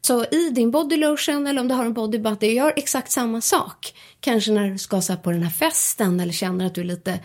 Så 0.00 0.24
i 0.24 0.50
din 0.50 0.70
body 0.70 0.96
lotion 0.96 1.46
eller 1.46 1.60
om 1.60 1.68
du 1.68 1.74
har 1.74 1.84
en 1.84 1.94
body 1.94 2.18
butter, 2.18 2.46
gör 2.46 2.72
exakt 2.76 3.10
samma 3.10 3.40
sak. 3.40 3.94
Kanske 4.20 4.52
när 4.52 4.70
du 4.70 4.78
ska 4.78 5.00
på 5.22 5.30
den 5.30 5.42
här 5.42 5.50
festen 5.50 6.20
eller 6.20 6.32
känner 6.32 6.66
att 6.66 6.74
du 6.74 6.80
är 6.80 6.84
lite, 6.84 7.18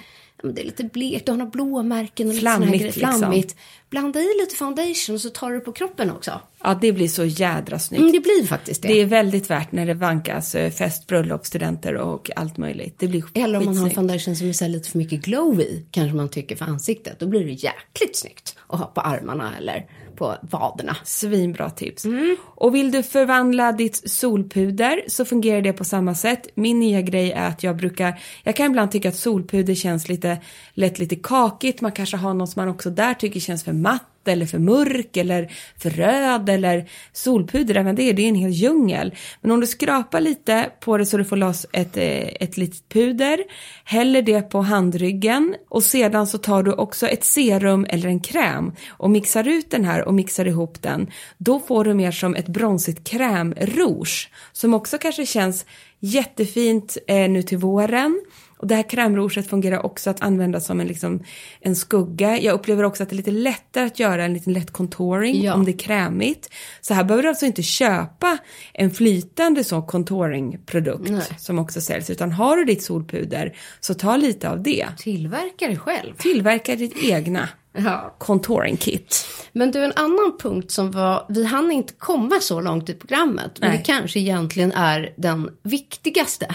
det 0.53 0.61
är 0.61 0.65
lite 0.65 0.83
blekt, 0.83 1.25
du 1.25 1.31
har 1.31 1.37
några 1.37 1.51
blåmärken 1.51 2.27
och 2.27 2.33
lite 2.33 2.41
Flammigt, 2.41 2.71
grejer. 2.71 2.85
liksom. 2.85 3.17
Flammigt. 3.19 3.55
Blanda 3.89 4.19
i 4.19 4.27
lite 4.41 4.55
foundation 4.55 5.19
så 5.19 5.29
tar 5.29 5.51
du 5.51 5.59
på 5.59 5.71
kroppen 5.71 6.11
också. 6.11 6.41
Ja, 6.63 6.77
det 6.81 6.91
blir 6.91 7.07
så 7.07 7.25
jädra 7.25 7.79
snyggt. 7.79 7.99
Mm, 7.99 8.11
det 8.11 8.19
blir 8.19 8.47
faktiskt 8.47 8.81
det. 8.81 8.87
Det 8.87 9.01
är 9.01 9.05
väldigt 9.05 9.49
värt 9.49 9.71
när 9.71 9.85
det 9.85 9.93
vankas 9.93 10.55
eh, 10.55 10.71
fest, 10.71 11.07
bröllop, 11.07 11.45
studenter 11.45 11.95
och 11.95 12.31
allt 12.35 12.57
möjligt. 12.57 12.95
Det 12.99 13.07
blir 13.07 13.23
Eller 13.33 13.59
om 13.59 13.65
man 13.65 13.77
har 13.77 13.87
en 13.87 13.93
foundation 13.93 14.35
som 14.35 14.47
är 14.47 14.69
lite 14.69 14.89
för 14.89 14.97
mycket 14.97 15.21
glow 15.21 15.61
i, 15.61 15.85
kanske 15.91 16.15
man 16.15 16.29
tycker 16.29 16.55
för 16.55 16.65
ansiktet. 16.65 17.19
Då 17.19 17.27
blir 17.27 17.45
det 17.45 17.51
jäkligt 17.51 18.15
snyggt 18.15 18.55
att 18.67 18.79
ha 18.79 18.85
på 18.85 19.01
armarna 19.01 19.57
eller 19.57 19.85
på 20.15 20.35
vaderna. 20.41 20.97
Svinbra 21.03 21.69
tips. 21.69 22.05
Mm. 22.05 22.37
Och 22.43 22.75
vill 22.75 22.91
du 22.91 23.03
förvandla 23.03 23.71
ditt 23.71 24.09
solpuder 24.11 25.03
så 25.07 25.25
fungerar 25.25 25.61
det 25.61 25.73
på 25.73 25.83
samma 25.83 26.15
sätt. 26.15 26.47
Min 26.55 26.79
nya 26.79 27.01
grej 27.01 27.31
är 27.31 27.47
att 27.47 27.63
jag 27.63 27.75
brukar, 27.75 28.19
jag 28.43 28.55
kan 28.55 28.65
ibland 28.65 28.91
tycka 28.91 29.09
att 29.09 29.15
solpuder 29.15 29.75
känns 29.75 30.09
lite, 30.09 30.37
lätt 30.73 30.99
lite 30.99 31.15
kakigt. 31.15 31.81
Man 31.81 31.91
kanske 31.91 32.17
har 32.17 32.33
någon 32.33 32.47
som 32.47 32.61
man 32.61 32.69
också 32.69 32.89
där 32.89 33.13
tycker 33.13 33.39
känns 33.39 33.63
för 33.63 33.73
matt 33.73 34.14
eller 34.27 34.45
för 34.45 34.59
mörk 34.59 35.17
eller 35.17 35.51
för 35.77 35.89
röd 35.89 36.49
eller 36.49 36.89
solpuder, 37.13 37.75
även 37.75 37.95
det, 37.95 38.13
det 38.13 38.21
är 38.21 38.29
en 38.29 38.35
hel 38.35 38.51
djungel. 38.51 39.15
Men 39.41 39.51
om 39.51 39.59
du 39.59 39.67
skrapar 39.67 40.21
lite 40.21 40.69
på 40.79 40.97
det 40.97 41.05
så 41.05 41.17
du 41.17 41.25
får 41.25 41.35
loss 41.35 41.65
ett, 41.71 41.97
eh, 41.97 42.27
ett 42.39 42.57
litet 42.57 42.89
puder, 42.89 43.39
häller 43.83 44.21
det 44.21 44.41
på 44.41 44.61
handryggen 44.61 45.55
och 45.69 45.83
sedan 45.83 46.27
så 46.27 46.37
tar 46.37 46.63
du 46.63 46.71
också 46.73 47.07
ett 47.07 47.23
serum 47.23 47.85
eller 47.89 48.09
en 48.09 48.19
kräm 48.19 48.71
och 48.89 49.09
mixar 49.09 49.47
ut 49.47 49.71
den 49.71 49.85
här 49.85 50.03
och 50.03 50.13
mixar 50.13 50.47
ihop 50.47 50.81
den. 50.81 51.07
Då 51.37 51.59
får 51.59 51.83
du 51.83 51.93
mer 51.93 52.11
som 52.11 52.35
ett 52.35 52.47
bronsigt 52.47 53.07
krämrouge 53.07 54.29
som 54.51 54.73
också 54.73 54.97
kanske 54.97 55.25
känns 55.25 55.65
jättefint 55.99 56.97
eh, 57.07 57.29
nu 57.29 57.43
till 57.43 57.57
våren. 57.57 58.21
Och 58.57 58.67
det 58.67 58.75
här 58.75 58.89
krämrouget 58.89 59.49
fungerar 59.49 59.85
också 59.85 60.09
att 60.09 60.21
använda 60.21 60.59
som 60.59 60.79
en, 60.79 60.87
liksom, 60.87 61.23
en 61.61 61.75
skugga. 61.75 62.39
Jag 62.39 62.53
upplever 62.53 62.83
också 62.83 63.03
att 63.03 63.09
det 63.09 63.13
är 63.13 63.17
lite 63.17 63.31
lättare 63.31 63.85
att 63.85 63.99
göra 63.99 64.25
en 64.25 64.33
liten 64.33 64.53
lätt 64.53 64.71
contouring 64.71 65.43
Ja. 65.43 65.53
om 65.53 65.65
det 65.65 65.71
är 65.71 65.77
krämigt. 65.77 66.49
Så 66.81 66.93
här 66.93 67.03
behöver 67.03 67.23
du 67.23 67.29
alltså 67.29 67.45
inte 67.45 67.63
köpa 67.63 68.37
en 68.73 68.91
flytande 68.91 69.63
så 69.63 69.81
contouringprodukt 69.81 71.09
Nej. 71.11 71.21
som 71.37 71.59
också 71.59 71.81
säljs. 71.81 72.09
Utan 72.09 72.31
har 72.31 72.57
du 72.57 72.65
ditt 72.65 72.83
solpuder 72.83 73.55
så 73.79 73.93
ta 73.93 74.17
lite 74.17 74.49
av 74.49 74.63
det. 74.63 74.87
Tillverka 74.97 75.67
det 75.67 75.77
själv. 75.77 76.13
Tillverka 76.17 76.75
ditt 76.75 77.03
egna 77.03 77.49
Ja. 77.77 78.15
contouring 78.19 78.77
kit. 78.77 79.25
Men 79.51 79.71
du, 79.71 79.83
en 79.85 79.93
annan 79.95 80.37
punkt 80.39 80.71
som 80.71 80.91
var, 80.91 81.25
vi 81.29 81.45
hann 81.45 81.71
inte 81.71 81.93
komma 81.93 82.39
så 82.41 82.61
långt 82.61 82.89
i 82.89 82.93
programmet, 82.93 83.51
men 83.59 83.69
Nej. 83.69 83.77
det 83.77 83.83
kanske 83.83 84.19
egentligen 84.19 84.71
är 84.71 85.13
den 85.17 85.49
viktigaste 85.63 86.47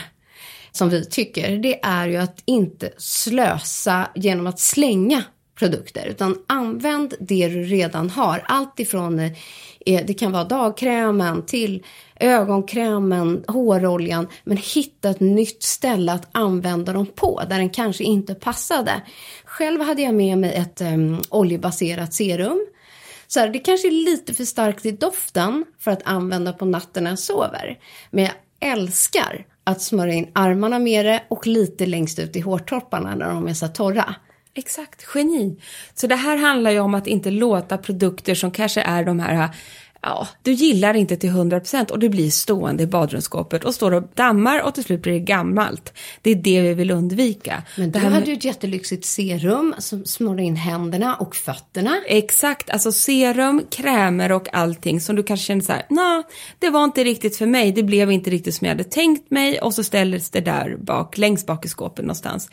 som 0.72 0.88
vi 0.88 1.04
tycker, 1.04 1.56
det 1.56 1.80
är 1.82 2.08
ju 2.08 2.16
att 2.16 2.42
inte 2.44 2.90
slösa 2.96 4.08
genom 4.14 4.46
att 4.46 4.60
slänga 4.60 5.24
produkter, 5.60 6.06
utan 6.06 6.36
använd 6.46 7.14
det 7.20 7.48
du 7.48 7.64
redan 7.64 8.10
har. 8.10 8.42
Allt 8.44 8.80
ifrån, 8.80 9.20
eh, 9.20 9.30
det 10.06 10.14
kan 10.14 10.32
vara 10.32 10.44
dagkrämen 10.44 11.46
till 11.46 11.84
ögonkrämen, 12.20 13.44
håroljan, 13.48 14.28
men 14.44 14.56
hitta 14.56 15.10
ett 15.10 15.20
nytt 15.20 15.62
ställe 15.62 16.12
att 16.12 16.28
använda 16.32 16.92
dem 16.92 17.06
på, 17.06 17.42
där 17.48 17.58
den 17.58 17.70
kanske 17.70 18.04
inte 18.04 18.34
passade. 18.34 19.02
Själv 19.44 19.80
hade 19.80 20.02
jag 20.02 20.14
med 20.14 20.38
mig 20.38 20.54
ett 20.54 20.80
um, 20.80 21.22
oljebaserat 21.28 22.14
serum. 22.14 22.66
Så 23.26 23.40
här, 23.40 23.48
det 23.48 23.58
kanske 23.58 23.88
är 23.88 24.04
lite 24.04 24.34
för 24.34 24.44
starkt 24.44 24.86
i 24.86 24.90
doften 24.90 25.64
för 25.78 25.90
att 25.90 26.02
använda 26.04 26.52
på 26.52 26.64
natten 26.64 27.04
när 27.04 27.10
jag 27.10 27.18
sover. 27.18 27.78
Men 28.10 28.24
jag 28.24 28.34
älskar 28.72 29.46
att 29.70 29.82
smörja 29.82 30.14
in 30.14 30.28
armarna 30.32 30.78
med 30.78 31.06
det 31.06 31.22
och 31.28 31.46
lite 31.46 31.86
längst 31.86 32.18
ut 32.18 32.36
i 32.36 32.40
hårtopparna 32.40 33.14
när 33.14 33.28
de 33.28 33.48
är 33.48 33.54
så 33.54 33.66
här 33.66 33.72
torra. 33.72 34.14
Exakt, 34.54 35.06
geni. 35.14 35.60
Så 35.94 36.06
det 36.06 36.16
här 36.16 36.36
handlar 36.36 36.70
ju 36.70 36.80
om 36.80 36.94
att 36.94 37.06
inte 37.06 37.30
låta 37.30 37.78
produkter 37.78 38.34
som 38.34 38.50
kanske 38.50 38.82
är 38.82 39.04
de 39.04 39.20
här 39.20 39.48
ja, 40.02 40.28
du 40.42 40.52
gillar 40.52 40.94
inte 40.94 41.16
till 41.16 41.30
100% 41.30 41.90
och 41.90 41.98
det 41.98 42.08
blir 42.08 42.30
stående 42.30 42.82
i 42.82 42.86
badrumsskåpet 42.86 43.64
och 43.64 43.74
står 43.74 43.92
och 43.92 44.02
dammar 44.14 44.62
och 44.62 44.74
till 44.74 44.84
slut 44.84 45.02
blir 45.02 45.12
det 45.12 45.18
gammalt. 45.18 45.92
Det 46.22 46.30
är 46.30 46.34
det 46.34 46.60
vi 46.60 46.74
vill 46.74 46.90
undvika. 46.90 47.62
Men 47.76 47.90
du 47.90 47.98
här 47.98 48.10
hade 48.10 48.26
ju 48.26 48.32
ett 48.32 48.44
jättelyxigt 48.44 49.04
serum 49.04 49.74
som 49.78 50.04
smörjer 50.04 50.46
in 50.46 50.56
händerna 50.56 51.14
och 51.16 51.36
fötterna. 51.36 51.96
Exakt, 52.06 52.70
alltså 52.70 52.92
serum, 52.92 53.62
krämer 53.70 54.32
och 54.32 54.54
allting 54.54 55.00
som 55.00 55.16
du 55.16 55.22
kanske 55.22 55.46
känner 55.46 55.62
så 55.62 55.72
här, 55.72 55.86
nej, 55.90 56.22
det 56.58 56.70
var 56.70 56.84
inte 56.84 57.04
riktigt 57.04 57.36
för 57.36 57.46
mig, 57.46 57.72
det 57.72 57.82
blev 57.82 58.10
inte 58.10 58.30
riktigt 58.30 58.54
som 58.54 58.64
jag 58.64 58.74
hade 58.74 58.84
tänkt 58.84 59.30
mig 59.30 59.60
och 59.60 59.74
så 59.74 59.84
ställdes 59.84 60.30
det 60.30 60.40
där 60.40 60.76
bak, 60.76 61.18
längst 61.18 61.46
bak 61.46 61.64
i 61.64 61.68
skåpet 61.68 62.04
någonstans. 62.04 62.48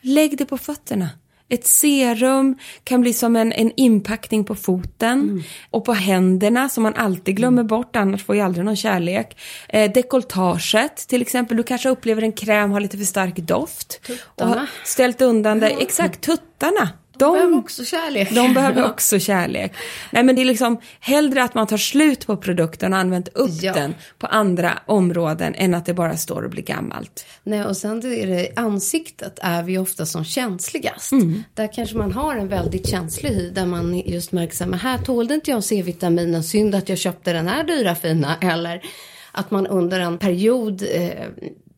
Lägg 0.00 0.38
det 0.38 0.44
på 0.44 0.58
fötterna. 0.58 1.08
Ett 1.50 1.66
serum 1.66 2.58
kan 2.84 3.00
bli 3.00 3.12
som 3.12 3.36
en, 3.36 3.52
en 3.52 3.72
inpackning 3.76 4.44
på 4.44 4.54
foten 4.54 5.42
och 5.70 5.84
på 5.84 5.92
händerna 5.92 6.68
som 6.68 6.82
man 6.82 6.94
alltid 6.94 7.36
glömmer 7.36 7.62
bort, 7.62 7.96
annars 7.96 8.24
får 8.24 8.34
ju 8.34 8.40
aldrig 8.40 8.64
någon 8.64 8.76
kärlek. 8.76 9.40
Eh, 9.68 9.92
dekolletaget 9.92 11.08
till 11.08 11.22
exempel, 11.22 11.56
du 11.56 11.62
kanske 11.62 11.88
upplever 11.88 12.22
en 12.22 12.32
kräm 12.32 12.70
har 12.70 12.80
lite 12.80 12.98
för 12.98 13.04
stark 13.04 13.36
doft. 13.36 14.00
Och 14.24 14.46
har 14.46 14.54
Tuttarna. 14.54 14.66
ställt 14.84 15.20
undan 15.20 15.60
det, 15.60 15.70
exakt, 15.70 16.20
tuttarna. 16.20 16.88
De, 17.20 17.32
behöver 17.32 17.58
också 17.58 17.84
kärlek. 17.84 18.34
De 18.34 18.54
behöver 18.54 18.84
också 18.90 19.18
kärlek. 19.18 19.72
Nej 20.10 20.22
men 20.22 20.36
det 20.36 20.42
är 20.42 20.44
liksom 20.44 20.80
hellre 21.00 21.42
att 21.42 21.54
man 21.54 21.66
tar 21.66 21.76
slut 21.76 22.26
på 22.26 22.36
produkten 22.36 22.92
och 22.92 22.98
använt 22.98 23.28
upp 23.28 23.50
Ja. 23.62 23.72
den 23.72 23.94
på 24.18 24.26
andra 24.26 24.78
områden 24.86 25.54
än 25.54 25.74
att 25.74 25.86
det 25.86 25.94
bara 25.94 26.16
står 26.16 26.42
och 26.42 26.50
blir 26.50 26.62
gammalt. 26.62 27.26
Nej, 27.42 27.64
och 27.64 27.76
sen 27.76 27.98
är 28.12 28.26
det 28.26 28.48
ansiktet 28.56 29.38
är 29.42 29.62
vi 29.62 29.78
ofta 29.78 30.06
som 30.06 30.24
känsligast. 30.24 31.12
Mm. 31.12 31.42
Där 31.54 31.72
kanske 31.72 31.96
man 31.96 32.12
har 32.12 32.36
en 32.36 32.48
väldigt 32.48 32.88
känslig 32.88 33.30
hy 33.30 33.50
där 33.50 33.66
man 33.66 33.98
just 33.98 34.32
märker 34.32 34.56
så 34.56 34.64
här, 34.64 34.70
men 34.70 34.80
här 34.80 34.98
tålde 34.98 35.34
inte 35.34 35.50
jag 35.50 35.64
C-vitaminen, 35.64 36.44
synd 36.44 36.74
att 36.74 36.88
jag 36.88 36.98
köpte 36.98 37.32
den 37.32 37.48
här 37.48 37.64
dyra 37.64 37.94
fina. 37.94 38.36
Eller 38.40 38.82
att 39.32 39.50
man 39.50 39.66
under 39.66 40.00
en 40.00 40.18
period 40.18 40.82
eh, 40.94 41.10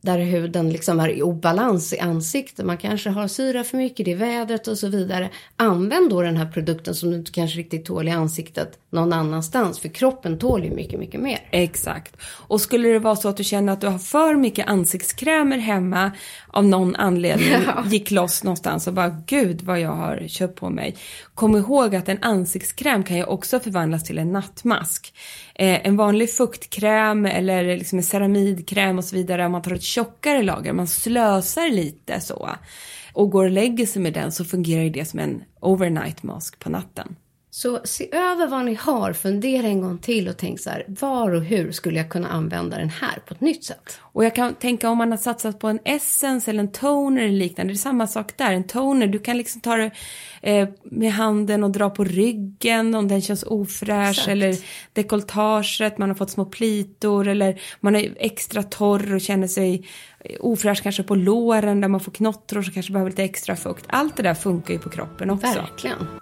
där 0.03 0.19
huden 0.19 0.71
liksom 0.71 1.01
är 1.01 1.09
i 1.09 1.23
obalans 1.23 1.93
i 1.93 1.99
ansiktet, 1.99 2.67
man 2.67 2.79
kanske 2.79 3.11
har 3.11 3.29
syra 3.29 3.65
för 3.65 3.77
mycket, 3.77 4.05
det 4.05 4.13
är 4.13 4.17
vädret 4.17 4.69
och 4.69 4.79
så 4.79 4.89
vidare. 4.89 5.31
Använd 5.57 6.11
då 6.11 6.23
den 6.23 6.37
här 6.37 6.47
produkten 6.47 6.95
som 6.95 7.11
du 7.11 7.17
inte 7.17 7.33
kanske 7.33 7.59
riktigt 7.59 7.85
tål 7.85 8.09
i 8.09 8.11
ansiktet 8.11 8.79
någon 8.91 9.13
annanstans, 9.13 9.79
för 9.79 9.89
kroppen 9.89 10.39
tål 10.39 10.65
ju 10.65 10.71
mycket, 10.71 10.99
mycket 10.99 11.21
mer. 11.21 11.39
Exakt. 11.51 12.17
Och 12.23 12.61
skulle 12.61 12.89
det 12.89 12.99
vara 12.99 13.17
så 13.17 13.29
att 13.29 13.37
du 13.37 13.45
känner 13.45 13.73
att 13.73 13.81
du 13.81 13.87
har 13.87 13.99
för 13.99 14.35
mycket 14.35 14.69
ansiktskrämer 14.69 15.59
hemma 15.59 16.11
av 16.49 16.65
någon 16.65 16.97
anledning, 16.97 17.49
gick 17.87 18.11
loss 18.11 18.45
någonstans 18.45 18.87
och 18.87 18.93
bara 18.93 19.17
gud 19.27 19.63
vad 19.63 19.81
jag 19.81 19.91
har 19.91 20.29
köpt 20.29 20.61
på 20.61 20.71
mig. 20.71 20.97
Kom 21.35 21.57
ihåg 21.57 21.95
att 21.97 22.09
en 22.09 22.19
ansiktskräm 22.23 23.05
kan 23.05 23.17
ju 23.17 23.25
också 23.25 23.61
förvandlas 23.61 24.05
till 24.05 24.19
en 24.19 24.33
nattmask. 24.33 25.15
Eh, 25.55 25.87
en 25.87 25.97
vanlig 25.97 26.31
fuktkräm 26.31 27.27
eller 27.27 27.77
liksom 27.77 27.99
en 27.99 28.05
ceramidkräm 28.05 28.99
och 28.99 29.05
så 29.05 29.17
vidare, 29.17 29.47
om 29.47 29.53
man 29.53 29.63
tar 29.63 29.75
ett 29.75 29.83
tjockare 29.95 30.43
lager, 30.43 30.73
man 30.73 30.87
slösar 30.87 31.71
lite 31.71 32.21
så 32.21 32.51
och 33.13 33.31
går 33.31 33.45
och 33.45 33.51
lägger 33.51 33.87
sig 33.87 34.03
med 34.03 34.13
den 34.13 34.33
så 34.33 34.45
fungerar 34.45 34.83
ju 34.83 34.91
det 34.91 35.05
som 35.05 35.19
en 35.19 35.45
overnight 35.61 36.23
mask 36.23 36.59
på 36.59 36.71
natten. 36.71 37.17
Så 37.55 37.81
se 37.85 38.09
över 38.13 38.47
vad 38.47 38.65
ni 38.65 38.75
har, 38.75 39.13
fundera 39.13 39.67
en 39.67 39.81
gång 39.81 39.99
till 39.99 40.29
och 40.29 40.37
tänk 40.37 40.61
så 40.61 40.71
här, 40.71 40.85
var 40.89 41.31
och 41.31 41.43
hur 41.43 41.73
skulle 41.73 41.97
jag 41.97 42.09
kunna 42.09 42.29
använda 42.29 42.79
den 42.79 42.89
här 42.89 43.19
på 43.27 43.35
ett 43.35 43.41
nytt 43.41 43.65
sätt? 43.65 44.01
Och 44.01 44.25
jag 44.25 44.35
kan 44.35 44.55
tänka 44.55 44.91
om 44.91 44.99
man 44.99 45.11
har 45.11 45.19
satsat 45.19 45.59
på 45.59 45.69
en 45.69 45.79
essence 45.85 46.51
eller 46.51 46.61
en 46.61 46.73
toner 46.73 47.23
eller 47.23 47.33
liknande, 47.33 47.73
det 47.73 47.77
är 47.77 47.79
samma 47.79 48.07
sak 48.07 48.37
där. 48.37 48.53
En 48.53 48.65
toner, 48.65 49.07
du 49.07 49.19
kan 49.19 49.37
liksom 49.37 49.61
ta 49.61 49.77
det 49.77 49.91
eh, 50.43 50.69
med 50.85 51.13
handen 51.13 51.65
och 51.65 51.71
dra 51.71 51.91
på 51.91 52.05
ryggen 52.05 52.95
om 52.95 53.09
den 53.09 53.23
känns 53.23 53.43
ofräsch 53.43 54.11
Exakt. 54.11 54.29
eller 54.29 54.57
dekolletaget, 54.93 55.99
man 55.99 56.09
har 56.09 56.17
fått 56.17 56.31
små 56.31 56.45
plitor 56.45 57.29
eller 57.29 57.61
man 57.81 57.97
är 57.97 58.15
extra 58.17 58.63
torr 58.63 59.15
och 59.15 59.21
känner 59.21 59.47
sig 59.47 59.89
ofräsch 60.41 60.83
kanske 60.83 61.03
på 61.03 61.15
låren 61.15 61.81
där 61.81 61.89
man 61.89 62.01
får 62.01 62.13
knottror 62.13 62.63
så 62.63 62.73
kanske 62.73 62.93
behöver 62.93 63.11
lite 63.11 63.25
extra 63.25 63.57
fukt. 63.57 63.85
Allt 63.89 64.17
det 64.17 64.23
där 64.23 64.35
funkar 64.35 64.75
ju 64.75 64.81
på 64.81 64.91
kroppen 64.91 65.31
också. 65.31 65.47
Verkligen. 65.47 66.22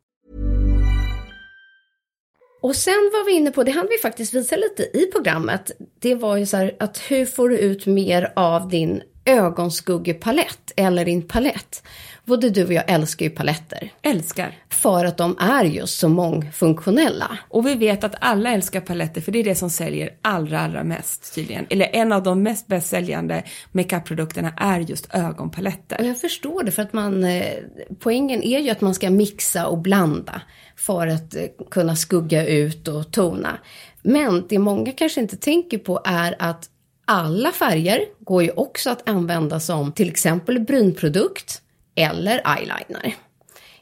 Och 2.61 2.75
sen 2.75 3.09
var 3.13 3.25
vi 3.25 3.31
inne 3.31 3.51
på, 3.51 3.63
det 3.63 3.71
hann 3.71 3.87
vi 3.89 3.97
faktiskt 3.97 4.33
visa 4.33 4.55
lite 4.55 4.83
i 4.83 5.09
programmet, 5.11 5.71
det 5.99 6.15
var 6.15 6.37
ju 6.37 6.45
så 6.45 6.57
här 6.57 6.75
att 6.79 6.97
hur 6.97 7.25
får 7.25 7.49
du 7.49 7.57
ut 7.57 7.85
mer 7.85 8.33
av 8.35 8.69
din 8.69 9.01
ögonskuggepalett 9.25 10.71
eller 10.75 11.05
din 11.05 11.27
palett? 11.27 11.83
Både 12.25 12.49
du 12.49 12.65
och 12.65 12.73
jag 12.73 12.83
älskar 12.87 13.25
ju 13.25 13.29
paletter. 13.29 13.91
Älskar. 14.01 14.57
För 14.69 15.05
att 15.05 15.17
de 15.17 15.37
är 15.39 15.65
just 15.65 15.99
så 15.99 16.09
mångfunktionella. 16.09 17.37
Och 17.49 17.67
vi 17.67 17.75
vet 17.75 18.03
att 18.03 18.15
alla 18.19 18.51
älskar 18.51 18.81
paletter 18.81 19.21
för 19.21 19.31
det 19.31 19.39
är 19.39 19.43
det 19.43 19.55
som 19.55 19.69
säljer 19.69 20.09
allra, 20.21 20.59
allra 20.59 20.83
mest 20.83 21.35
tydligen. 21.35 21.65
Eller 21.69 21.89
en 21.93 22.11
av 22.11 22.23
de 22.23 22.43
mest 22.43 22.67
bästsäljande 22.67 23.43
makeup-produkterna 23.71 24.53
är 24.57 24.79
just 24.79 25.15
ögonpaletter. 25.15 25.99
Och 25.99 26.05
jag 26.05 26.21
förstår 26.21 26.63
det 26.63 26.71
för 26.71 26.81
att 26.81 26.93
man, 26.93 27.23
eh, 27.23 27.53
poängen 27.99 28.43
är 28.43 28.59
ju 28.59 28.69
att 28.69 28.81
man 28.81 28.93
ska 28.93 29.09
mixa 29.09 29.67
och 29.67 29.77
blanda 29.77 30.41
för 30.75 31.07
att 31.07 31.35
eh, 31.35 31.41
kunna 31.71 31.95
skugga 31.95 32.47
ut 32.47 32.87
och 32.87 33.11
tona. 33.11 33.57
Men 34.01 34.45
det 34.49 34.59
många 34.59 34.91
kanske 34.91 35.21
inte 35.21 35.37
tänker 35.37 35.77
på 35.77 36.01
är 36.05 36.35
att 36.39 36.69
alla 37.05 37.51
färger 37.51 37.99
går 38.19 38.43
ju 38.43 38.51
också 38.51 38.89
att 38.89 39.09
använda 39.09 39.59
som 39.59 39.91
till 39.91 40.09
exempel 40.09 40.59
brynprodukt 40.59 41.61
eller 41.95 42.57
eyeliner. 42.57 43.15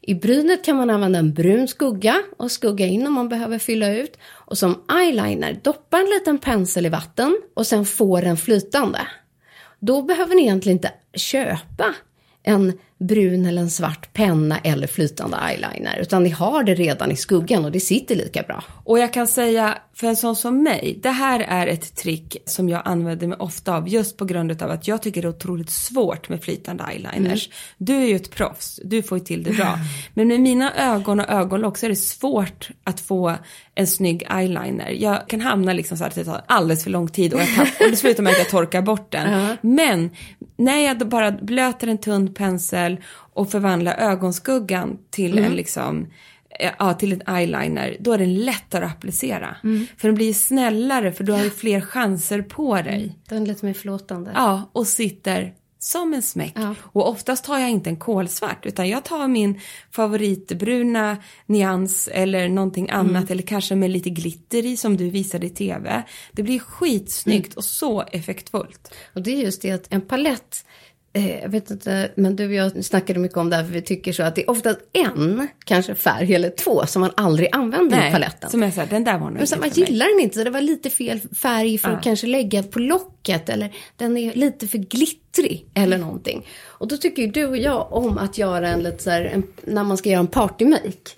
I 0.02 0.15
brynet 0.15 0.65
kan 0.65 0.76
man 0.76 0.89
använda 0.89 1.19
en 1.19 1.34
brun 1.34 1.67
skugga 1.67 2.24
och 2.38 2.52
skugga 2.52 2.86
in 2.86 3.08
om 3.08 3.13
man 3.13 3.30
behöver 3.30 3.60
fylla 3.60 3.93
ut. 3.93 4.17
Och 4.32 4.58
som 4.58 4.84
eyeliner, 5.02 5.60
doppa 5.63 5.98
en 5.98 6.06
liten 6.06 6.38
pensel 6.38 6.86
i 6.86 6.89
vatten 6.89 7.41
och 7.54 7.67
sen 7.67 7.86
få 7.86 8.22
den 8.22 8.38
flytande. 8.38 9.08
Då 9.80 10.02
behöver 10.02 10.36
ni 10.36 10.41
egentligen 10.41 10.78
inte 10.78 10.91
köpa 11.13 11.95
en 12.43 12.80
brun 12.99 13.45
eller 13.45 13.62
en 13.62 13.69
svart 13.69 14.13
penna 14.13 14.59
eller 14.59 14.88
flytande 14.88 15.38
eyeliner. 15.38 15.97
Utan 16.01 16.23
ni 16.23 16.29
har 16.29 16.63
det 16.63 16.75
redan 16.75 17.12
i 17.12 17.15
skuggan 17.15 17.65
och 17.65 17.71
det 17.71 17.79
sitter 17.79 18.15
lika 18.15 18.43
bra. 18.43 18.63
Och 18.83 18.99
jag 18.99 19.13
kan 19.13 19.27
säga, 19.27 19.77
för 19.93 20.07
en 20.07 20.15
sån 20.15 20.35
som 20.35 20.63
mig, 20.63 20.99
det 21.03 21.09
här 21.09 21.39
är 21.39 21.67
ett 21.67 21.95
trick 21.95 22.38
som 22.45 22.69
jag 22.69 22.81
använder 22.85 23.27
mig 23.27 23.38
ofta 23.38 23.75
av 23.75 23.89
just 23.89 24.17
på 24.17 24.25
grund 24.25 24.63
av 24.63 24.71
att 24.71 24.88
jag 24.88 25.01
tycker 25.01 25.21
det 25.21 25.27
är 25.27 25.29
otroligt 25.29 25.69
svårt 25.69 26.29
med 26.29 26.43
flytande 26.43 26.83
eyeliners. 26.83 27.47
Mm. 27.47 27.57
Du 27.77 27.95
är 27.95 28.07
ju 28.07 28.15
ett 28.15 28.31
proffs, 28.31 28.79
du 28.83 29.03
får 29.03 29.17
ju 29.17 29.23
till 29.23 29.43
det 29.43 29.51
bra. 29.51 29.79
Men 30.13 30.27
med 30.27 30.39
mina 30.39 30.75
ögon 30.75 31.19
och 31.19 31.29
ögonlock 31.29 31.77
så 31.77 31.85
är 31.85 31.89
det 31.89 31.95
svårt 31.95 32.69
att 32.83 32.99
få 32.99 33.35
en 33.75 33.88
snygg 33.88 34.23
eyeliner. 34.29 34.89
Jag 34.89 35.27
kan 35.27 35.41
hamna 35.41 35.73
liksom 35.73 35.97
så 35.97 36.03
att 36.03 36.15
det 36.15 36.23
tar 36.23 36.41
alldeles 36.47 36.84
för 36.84 36.91
lång 36.91 37.08
tid 37.08 37.34
och, 37.34 37.39
jag 37.39 37.55
tapp, 37.55 37.67
och 37.82 37.89
det 37.91 37.95
slutar 37.95 38.23
med 38.23 38.32
att 38.32 38.38
jag 38.38 38.49
torkar 38.49 38.82
bort 38.82 39.12
den. 39.12 39.27
Uh 39.27 39.34
-huh. 39.34 39.58
Men 39.62 40.10
när 40.58 40.77
jag 40.77 40.97
bara 40.97 41.32
blöter 41.32 41.88
en 41.88 41.97
tunn 41.97 42.34
pensel 42.34 42.97
och 43.34 43.51
förvandlar 43.51 43.95
ögonskuggan 43.97 44.97
till 45.10 45.32
mm. 45.32 45.45
en 45.45 45.51
liksom 45.51 46.08
ja, 46.79 46.93
till 46.93 47.13
en 47.13 47.36
eyeliner, 47.36 47.97
då 47.99 48.13
är 48.13 48.17
den 48.17 48.36
lättare 48.36 48.86
att 48.86 48.91
applicera. 48.91 49.55
Mm. 49.63 49.88
För 49.97 50.08
den 50.08 50.15
blir 50.15 50.34
snällare 50.34 51.12
för 51.12 51.23
du 51.23 51.32
har 51.32 51.43
ju 51.43 51.49
fler 51.49 51.82
chanser 51.82 52.41
på 52.41 52.75
dig. 52.75 53.03
Mm. 53.03 53.12
Den 53.29 53.43
är 53.43 53.47
lite 53.47 53.65
mer 53.65 53.73
förlåtande. 53.73 54.32
Ja, 54.36 54.69
och 54.73 54.88
sitter 54.88 55.53
som 55.79 56.13
en 56.13 56.21
smäck. 56.21 56.53
Ja. 56.55 56.75
Och 56.81 57.09
oftast 57.09 57.45
tar 57.45 57.59
jag 57.59 57.69
inte 57.69 57.89
en 57.89 57.97
kolsvart 57.97 58.65
utan 58.65 58.89
jag 58.89 59.05
tar 59.05 59.27
min 59.27 59.59
favoritbruna 59.91 61.17
nyans 61.45 62.09
eller 62.11 62.49
någonting 62.49 62.89
annat 62.89 63.09
mm. 63.09 63.27
eller 63.29 63.43
kanske 63.43 63.75
med 63.75 63.91
lite 63.91 64.09
glitter 64.09 64.65
i 64.65 64.77
som 64.77 64.97
du 64.97 65.09
visade 65.09 65.45
i 65.45 65.49
tv. 65.49 66.03
Det 66.31 66.43
blir 66.43 66.59
skitsnyggt 66.59 67.47
mm. 67.47 67.57
och 67.57 67.63
så 67.63 68.01
effektfullt. 68.01 68.93
Och 69.13 69.21
det 69.21 69.31
är 69.31 69.43
just 69.43 69.61
det 69.61 69.71
att 69.71 69.93
en 69.93 70.01
palett 70.01 70.65
Eh, 71.13 71.39
jag 71.39 71.49
vet 71.49 71.71
inte, 71.71 72.11
men 72.15 72.35
du 72.35 72.47
och 72.47 72.53
jag 72.53 72.85
snackade 72.85 73.19
mycket 73.19 73.37
om 73.37 73.49
det 73.49 73.55
här, 73.55 73.63
för 73.63 73.71
vi 73.71 73.81
tycker 73.81 74.13
så 74.13 74.23
att 74.23 74.35
det 74.35 74.41
är 74.41 74.49
oftast 74.49 74.79
en, 74.93 75.47
kanske 75.65 75.95
färg 75.95 76.35
eller 76.35 76.49
två, 76.49 76.85
som 76.85 76.99
man 76.99 77.11
aldrig 77.17 77.49
använder 77.51 77.97
Nej, 77.97 78.09
i 78.09 78.11
paletten. 78.11 78.49
som 78.49 78.71
så 78.71 78.79
här, 78.79 78.87
den 78.87 79.03
där 79.03 79.17
var 79.17 79.25
nog 79.25 79.37
Men 79.37 79.47
så 79.47 79.59
man 79.59 79.69
gillar 79.69 80.15
den 80.15 80.23
inte, 80.23 80.37
så 80.37 80.43
det 80.43 80.49
var 80.49 80.61
lite 80.61 80.89
fel 80.89 81.19
färg 81.35 81.77
för 81.77 81.89
ja. 81.89 81.97
att 81.97 82.03
kanske 82.03 82.27
lägga 82.27 82.63
på 82.63 82.79
locket, 82.79 83.49
eller 83.49 83.75
den 83.95 84.17
är 84.17 84.33
lite 84.33 84.67
för 84.67 84.77
glittrig, 85.39 85.65
eller 85.73 85.97
någonting. 85.97 86.47
Och 86.65 86.88
då 86.88 86.97
tycker 86.97 87.21
ju 87.21 87.28
du 87.28 87.45
och 87.45 87.58
jag 87.58 87.93
om 87.93 88.17
att 88.17 88.38
göra 88.38 88.69
en 88.69 88.84
lite 88.84 89.04
så 89.04 89.10
här, 89.10 89.21
en, 89.21 89.43
när 89.62 89.84
man 89.84 89.97
ska 89.97 90.10
göra 90.10 90.19
en 90.19 90.28
partymake 90.28 91.12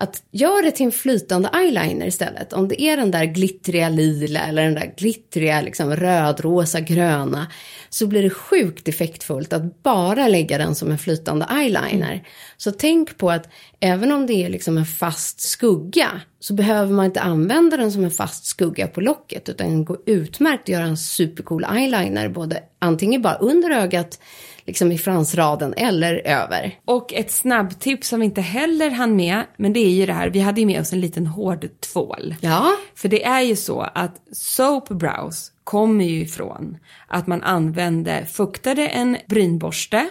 att 0.00 0.22
gör 0.30 0.62
det 0.62 0.70
till 0.70 0.86
en 0.86 0.92
flytande 0.92 1.48
eyeliner 1.54 2.06
istället. 2.06 2.52
Om 2.52 2.68
det 2.68 2.82
är 2.82 2.96
den 2.96 3.10
där 3.10 3.24
glittriga 3.24 3.88
lila 3.88 4.40
eller 4.40 4.64
den 4.64 4.74
där 4.74 4.94
glittriga 4.96 5.60
liksom 5.60 5.96
rödrosa 5.96 6.80
gröna 6.80 7.46
så 7.90 8.06
blir 8.06 8.22
det 8.22 8.30
sjukt 8.30 8.88
effektfullt 8.88 9.52
att 9.52 9.82
bara 9.82 10.28
lägga 10.28 10.58
den 10.58 10.74
som 10.74 10.90
en 10.90 10.98
flytande 10.98 11.46
eyeliner. 11.50 12.12
Mm. 12.12 12.24
Så 12.56 12.72
tänk 12.72 13.18
på 13.18 13.30
att 13.30 13.48
även 13.80 14.12
om 14.12 14.26
det 14.26 14.32
är 14.32 14.48
liksom 14.48 14.78
en 14.78 14.86
fast 14.86 15.40
skugga 15.40 16.20
så 16.40 16.54
behöver 16.54 16.92
man 16.92 17.06
inte 17.06 17.20
använda 17.20 17.76
den 17.76 17.92
som 17.92 18.04
en 18.04 18.10
fast 18.10 18.46
skugga 18.46 18.86
på 18.86 19.00
locket 19.00 19.48
utan 19.48 19.84
går 19.84 19.98
utmärkt 20.06 20.62
att 20.62 20.68
göra 20.68 20.84
en 20.84 20.96
supercool 20.96 21.64
eyeliner 21.64 22.28
både 22.28 22.62
antingen 22.78 23.22
bara 23.22 23.34
under 23.34 23.70
ögat 23.70 24.18
liksom 24.68 24.92
i 24.92 24.98
fransraden 24.98 25.74
eller 25.76 26.26
över. 26.26 26.78
Och 26.84 27.14
ett 27.14 27.30
snabbtips 27.30 28.08
som 28.08 28.20
vi 28.20 28.26
inte 28.26 28.40
heller 28.40 28.90
hann 28.90 29.16
med, 29.16 29.44
men 29.56 29.72
det 29.72 29.80
är 29.80 29.90
ju 29.90 30.06
det 30.06 30.12
här, 30.12 30.30
vi 30.30 30.40
hade 30.40 30.60
ju 30.60 30.66
med 30.66 30.80
oss 30.80 30.92
en 30.92 31.00
liten 31.00 31.26
hård 31.26 31.68
tvål. 31.80 32.34
Ja. 32.40 32.76
För 32.94 33.08
det 33.08 33.24
är 33.24 33.40
ju 33.40 33.56
så 33.56 33.80
att 33.80 34.14
soap 34.32 34.88
brows 34.88 35.52
kommer 35.68 36.04
ju 36.04 36.20
ifrån 36.20 36.76
att 37.06 37.26
man 37.26 37.42
använde, 37.42 38.26
fuktade 38.26 38.88
en 38.88 39.16
brynborste 39.26 40.08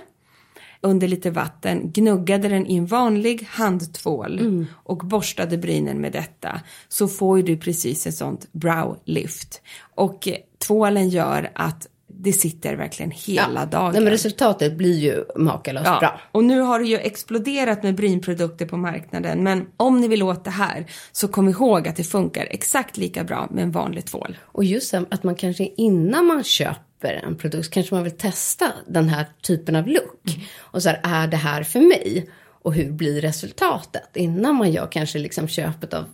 under 0.81 1.07
lite 1.07 1.31
vatten, 1.31 1.91
gnuggade 1.91 2.47
den 2.47 2.67
i 2.67 2.75
en 2.75 2.85
vanlig 2.85 3.47
handtvål 3.49 4.39
mm. 4.39 4.65
och 4.73 4.97
borstade 4.97 5.57
brynen 5.57 6.01
med 6.01 6.11
detta 6.11 6.61
så 6.87 7.07
får 7.07 7.37
ju 7.37 7.43
du 7.43 7.57
precis 7.57 8.07
ett 8.07 8.15
sånt 8.15 8.47
brow 8.51 8.99
lift. 9.05 9.61
Och 9.95 10.27
tvålen 10.67 11.09
gör 11.09 11.51
att 11.55 11.87
det 12.19 12.33
sitter 12.33 12.75
verkligen 12.75 13.11
hela 13.11 13.59
ja. 13.59 13.65
dagen. 13.65 13.91
Nej, 13.93 14.01
men 14.01 14.11
resultatet 14.11 14.77
blir 14.77 14.99
ju 14.99 15.23
makalöst 15.35 15.85
ja. 15.85 15.99
bra. 15.99 16.21
Och 16.31 16.43
nu 16.43 16.59
har 16.59 16.79
det 16.79 16.85
ju 16.85 16.97
exploderat 16.97 17.83
med 17.83 17.95
brynprodukter 17.95 18.65
på 18.65 18.77
marknaden. 18.77 19.43
Men 19.43 19.67
om 19.77 20.01
ni 20.01 20.07
vill 20.07 20.23
åt 20.23 20.43
det 20.43 20.51
här 20.51 20.85
så 21.11 21.27
kom 21.27 21.49
ihåg 21.49 21.87
att 21.87 21.95
det 21.95 22.03
funkar 22.03 22.47
exakt 22.49 22.97
lika 22.97 23.23
bra 23.23 23.47
med 23.51 23.63
en 23.63 23.71
vanlig 23.71 24.05
tvål. 24.05 24.37
Och 24.41 24.63
just 24.63 24.93
att 24.93 25.23
man 25.23 25.35
kanske 25.35 25.69
innan 25.77 26.25
man 26.25 26.43
köper 26.43 27.13
en 27.13 27.37
produkt 27.37 27.69
kanske 27.73 27.95
man 27.95 28.03
vill 28.03 28.17
testa 28.17 28.71
den 28.87 29.09
här 29.09 29.25
typen 29.41 29.75
av 29.75 29.87
look. 29.87 30.27
Mm. 30.27 30.41
Och 30.57 30.83
så 30.83 30.89
här, 30.89 30.99
är 31.03 31.27
det 31.27 31.37
här 31.37 31.63
för 31.63 31.79
mig? 31.79 32.29
Och 32.61 32.73
hur 32.73 32.91
blir 32.91 33.21
resultatet? 33.21 34.09
Innan 34.13 34.55
man 34.55 34.71
gör 34.71 34.87
kanske 34.91 35.19
liksom 35.19 35.47
köpet 35.47 35.93
av 35.93 36.05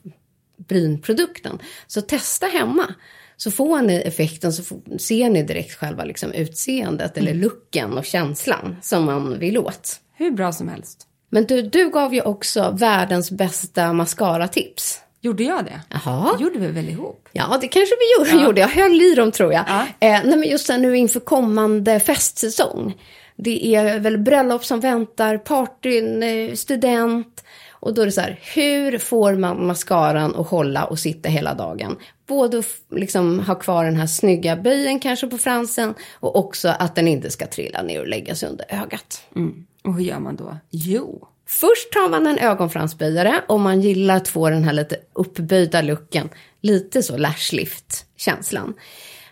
brynprodukten. 0.68 1.60
Så 1.88 2.02
testa 2.02 2.46
hemma. 2.46 2.94
Så 3.44 3.52
får 3.52 3.82
ni 3.82 3.96
effekten 3.96 4.54
så 4.54 4.64
får, 4.64 4.98
ser 4.98 5.30
ni 5.30 5.44
direkt 5.44 5.74
själva 5.74 6.04
liksom 6.04 6.34
utseendet 6.34 7.18
mm. 7.18 7.28
eller 7.28 7.42
looken 7.42 7.98
och 7.98 8.06
känslan 8.06 8.76
som 8.82 9.06
man 9.06 9.40
vill 9.40 9.58
åt. 9.58 10.00
Hur 10.14 10.32
bra 10.32 10.52
som 10.52 10.68
helst. 10.68 11.08
Men 11.30 11.46
du, 11.46 11.62
du 11.62 11.90
gav 11.90 12.14
ju 12.14 12.22
också 12.22 12.76
världens 12.80 13.32
bästa 13.32 13.94
mascara-tips. 13.94 15.00
Gjorde 15.22 15.44
jag 15.44 15.66
det? 15.66 15.82
Jaha. 15.90 16.36
Det 16.38 16.44
gjorde 16.44 16.60
vi 16.60 16.68
väl 16.68 16.90
ihop? 16.90 17.30
Ja, 17.32 17.58
det 17.62 17.68
kanske 17.68 17.96
vi 18.00 18.18
gjorde. 18.18 18.42
Ja. 18.42 18.46
gjorde. 18.46 18.62
Jag 18.62 18.68
höll 18.68 19.02
i 19.02 19.16
dem 19.16 19.32
tror 19.32 19.54
jag. 19.54 19.66
Ja. 19.68 19.82
Eh, 20.00 20.22
nej, 20.24 20.38
men 20.38 20.50
just 20.50 20.70
nu 20.70 20.98
inför 20.98 21.20
kommande 21.20 22.00
festsäsong. 22.00 22.98
Det 23.36 23.76
är 23.76 24.00
väl 24.00 24.18
bröllop 24.18 24.66
som 24.66 24.80
väntar, 24.80 25.38
partyn, 25.38 26.24
eh, 26.24 26.54
student. 26.54 27.44
Och 27.72 27.94
då 27.94 28.02
är 28.02 28.06
det 28.06 28.12
så 28.12 28.22
här, 28.22 28.40
hur 28.56 28.98
får 28.98 29.34
man 29.34 29.68
mascaran 29.68 30.36
att 30.36 30.48
hålla 30.48 30.86
och 30.86 31.00
sitta 31.00 31.30
hela 31.30 31.54
dagen? 31.54 31.98
Både 32.34 32.60
att 32.60 32.66
liksom 32.92 33.40
ha 33.40 33.56
kvar 33.56 33.86
den 33.86 33.96
här 33.96 34.08
snygga 34.08 34.56
böjen 34.56 35.00
kanske 35.00 35.28
på 35.28 35.38
fransen 35.38 35.94
och 36.14 36.36
också 36.36 36.70
att 36.80 36.96
den 36.96 37.08
inte 37.08 37.30
ska 37.30 37.48
trilla 37.48 37.82
ner 37.82 38.00
och 38.00 38.08
lägga 38.08 38.36
sig 38.36 38.50
under 38.50 38.66
ögat. 38.70 39.22
Mm. 39.36 39.66
Och 39.84 39.94
hur 39.94 40.04
gör 40.04 40.20
man 40.20 40.36
då? 40.36 40.58
Jo. 40.70 41.28
Först 41.48 41.92
tar 41.94 42.10
man 42.10 42.28
en 42.28 42.38
ögonfransböjare 42.38 43.42
om 43.48 43.62
man 43.62 43.82
gillar 43.82 44.18
att 44.18 44.28
få 44.28 44.50
den 44.50 44.64
här 44.64 44.74
lite 44.74 44.98
uppböjda 45.14 45.82
looken. 45.82 46.30
Lite 46.62 47.04
så 47.04 47.18
lashlift-känslan. 47.18 48.74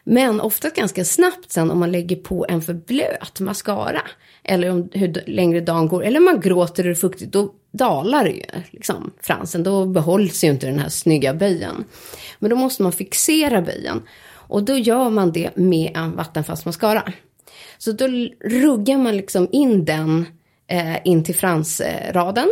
Men 0.04 0.42
ofta 0.42 0.70
ganska 0.70 1.06
snabbt 1.06 1.52
sen 1.52 1.72
om 1.72 1.80
man 1.80 1.92
lägger 1.92 2.16
på 2.16 2.46
en 2.50 2.62
för 2.62 2.74
blöt 2.74 3.40
mascara. 3.40 4.02
Eller 4.44 4.70
om 4.70 4.90
hur 4.94 5.24
längre 5.28 5.62
dagen 5.62 5.88
går. 5.88 6.04
Eller 6.04 6.20
man 6.20 6.40
gråter 6.40 6.84
och 6.84 6.88
det 6.88 6.94
är 6.94 6.96
fuktigt. 6.96 7.32
Då 7.32 7.54
dalar 7.72 8.26
ju 8.26 8.44
liksom, 8.72 9.12
fransen. 9.22 9.64
Då 9.64 9.86
behålls 9.86 10.44
ju 10.44 10.48
inte 10.48 10.66
den 10.66 10.80
här 10.80 10.90
snygga 10.90 11.34
böjen. 11.34 11.86
Men 12.40 12.50
då 12.50 12.56
måste 12.56 12.84
man 12.84 12.92
fixera 12.92 13.62
böjen. 13.62 14.02
Och 14.34 14.64
då 14.64 14.78
gör 14.78 15.10
man 15.10 15.32
det 15.32 15.56
med 15.56 15.92
en 15.96 16.16
vattenfast 16.16 16.66
mascara. 16.66 17.14
Så 17.78 17.92
då 17.92 18.08
ruggar 18.40 18.98
man 18.98 19.18
liksom 19.18 19.48
in 19.52 19.86
den 19.86 20.26
eh, 20.68 21.08
in 21.08 21.24
till 21.24 21.36
fransraden. 21.36 22.50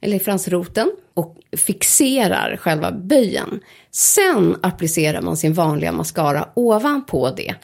Eller 0.00 0.18
fransroten. 0.18 0.92
Och 1.14 1.36
fixerar 1.56 2.56
själva 2.56 2.92
böjen. 2.92 3.60
Sen 3.90 4.56
applicerar 4.62 5.20
man 5.20 5.36
sin 5.36 5.54
vanliga 5.54 5.92
mascara 5.92 6.48
ovanpå 6.54 7.30
det. 7.30 7.54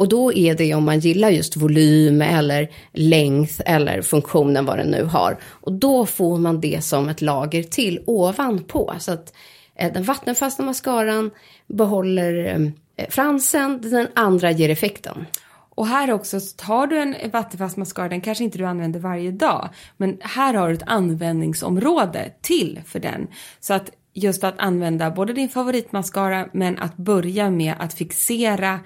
Och 0.00 0.08
då 0.08 0.32
är 0.32 0.54
det 0.54 0.74
om 0.74 0.84
man 0.84 0.98
gillar 0.98 1.30
just 1.30 1.56
volym 1.56 2.22
eller 2.22 2.68
längd 2.92 3.48
eller 3.66 4.02
funktionen 4.02 4.64
vad 4.64 4.78
den 4.78 4.90
nu 4.90 5.04
har. 5.04 5.38
Och 5.44 5.72
då 5.72 6.06
får 6.06 6.38
man 6.38 6.60
det 6.60 6.84
som 6.84 7.08
ett 7.08 7.20
lager 7.20 7.62
till 7.62 8.02
ovanpå. 8.06 8.94
Så 8.98 9.12
att 9.12 9.34
eh, 9.74 9.92
den 9.92 10.04
vattenfasta 10.04 10.62
mascaran 10.62 11.30
behåller 11.66 12.34
eh, 12.96 13.08
fransen, 13.08 13.80
den 13.80 14.08
andra 14.14 14.50
ger 14.50 14.68
effekten. 14.68 15.26
Och 15.74 15.86
här 15.86 16.12
också, 16.12 16.40
tar 16.56 16.86
du 16.86 16.98
en 16.98 17.30
vattenfast 17.30 17.76
mascara, 17.76 18.08
den 18.08 18.20
kanske 18.20 18.44
inte 18.44 18.58
du 18.58 18.64
använder 18.64 19.00
varje 19.00 19.30
dag, 19.30 19.68
men 19.96 20.18
här 20.20 20.54
har 20.54 20.68
du 20.68 20.74
ett 20.74 20.82
användningsområde 20.86 22.32
till 22.42 22.80
för 22.86 23.00
den. 23.00 23.26
Så 23.60 23.74
att 23.74 23.90
just 24.14 24.44
att 24.44 24.58
använda 24.58 25.10
både 25.10 25.32
din 25.32 25.48
favoritmascara 25.48 26.48
men 26.52 26.78
att 26.78 26.96
börja 26.96 27.50
med 27.50 27.74
att 27.78 27.94
fixera 27.94 28.80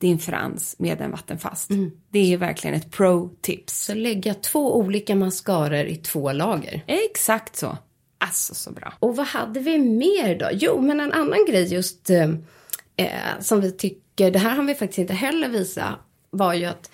din 0.00 0.18
frans 0.18 0.76
med 0.78 1.00
en 1.00 1.10
vattenfast. 1.10 1.70
Mm. 1.70 1.90
Det 2.10 2.32
är 2.32 2.36
verkligen 2.36 2.76
ett 2.76 2.90
pro-tips. 2.90 3.84
Så 3.84 3.94
lägga 3.94 4.34
två 4.34 4.76
olika 4.76 5.14
mascaror 5.14 5.84
i 5.84 5.96
två 5.96 6.32
lager. 6.32 6.84
Exakt 6.86 7.56
så. 7.56 7.78
Alltså 8.18 8.54
så 8.54 8.70
bra. 8.72 8.92
Och 9.00 9.16
vad 9.16 9.26
hade 9.26 9.60
vi 9.60 9.78
mer 9.78 10.38
då? 10.38 10.48
Jo, 10.52 10.80
men 10.80 11.00
en 11.00 11.12
annan 11.12 11.44
grej 11.48 11.72
just 11.74 12.10
eh, 12.10 12.30
eh 12.96 13.40
som 13.40 13.60
vi 13.60 13.72
tycker, 13.72 14.30
det 14.30 14.38
här 14.38 14.56
har 14.56 14.64
vi 14.64 14.74
faktiskt 14.74 14.98
inte 14.98 15.14
heller 15.14 15.48
visat, 15.48 15.94
var 16.30 16.54
ju 16.54 16.64
att 16.64 16.90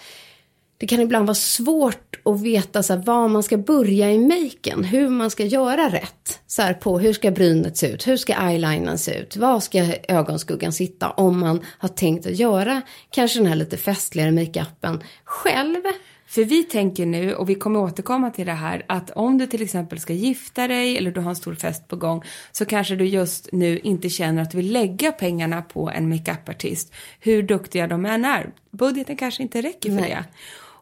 det 0.79 0.87
kan 0.87 1.01
ibland 1.01 1.27
vara 1.27 1.35
svårt 1.35 2.17
att 2.25 2.41
veta 2.41 2.83
så 2.83 2.95
här, 2.95 3.03
var 3.03 3.29
man 3.29 3.43
ska 3.43 3.57
börja 3.57 4.13
i 4.13 4.19
maken. 4.19 4.85
Hur 4.85 5.09
man 5.09 5.31
ska 5.31 5.45
göra 5.45 5.89
rätt. 5.89 6.41
Så 6.47 6.63
här, 6.63 6.75
på 6.75 6.99
hur 6.99 7.13
ska 7.13 7.31
brynet 7.31 7.77
se 7.77 7.89
ut? 7.89 8.07
Hur 8.07 8.17
ska 8.17 8.35
eyelinern 8.35 8.99
se 8.99 9.19
ut? 9.19 9.37
Var 9.37 9.61
ska 9.61 9.95
ögonskuggan 10.09 10.73
sitta? 10.73 11.11
Om 11.11 11.41
man 11.41 11.61
har 11.79 11.89
tänkt 11.89 12.27
att 12.27 12.37
göra 12.37 12.83
kanske 13.11 13.39
den 13.39 13.47
här 13.47 13.57
lite 13.57 13.77
festligare 13.77 14.33
makeupen 14.33 15.03
själv. 15.25 15.83
För 16.29 16.45
vi 16.45 16.63
tänker 16.63 17.07
nu, 17.07 17.35
och 17.35 17.49
vi 17.49 17.55
kommer 17.55 17.81
återkomma 17.81 18.31
till 18.31 18.47
det 18.47 18.53
här, 18.53 18.85
att 18.89 19.11
om 19.11 19.39
du 19.39 19.47
till 19.47 19.63
exempel 19.63 20.01
ska 20.01 20.13
gifta 20.13 20.69
dig 20.69 20.99
eller 20.99 21.11
du 21.11 21.21
har 21.21 21.31
en 21.31 21.37
stor 21.37 21.55
fest 21.55 21.89
på 21.89 21.97
gång 21.97 22.23
så 22.53 22.65
kanske 22.65 22.97
du 22.97 23.05
just 23.05 23.49
nu 23.53 23.79
inte 23.79 24.09
känner 24.11 24.43
att 24.43 24.51
du 24.51 24.57
vill 24.57 24.73
lägga 24.73 25.13
pengarna 25.13 25.63
på 25.63 25.91
en 25.91 26.09
makeupartist, 26.09 26.95
hur 27.21 27.43
duktiga 27.43 27.87
de 27.87 28.07
än 28.07 28.25
är. 28.25 28.51
Budgeten 28.71 29.17
kanske 29.17 29.43
inte 29.43 29.63
räcker 29.63 29.89
för 29.91 30.01
Nej. 30.01 30.11
det. 30.11 30.25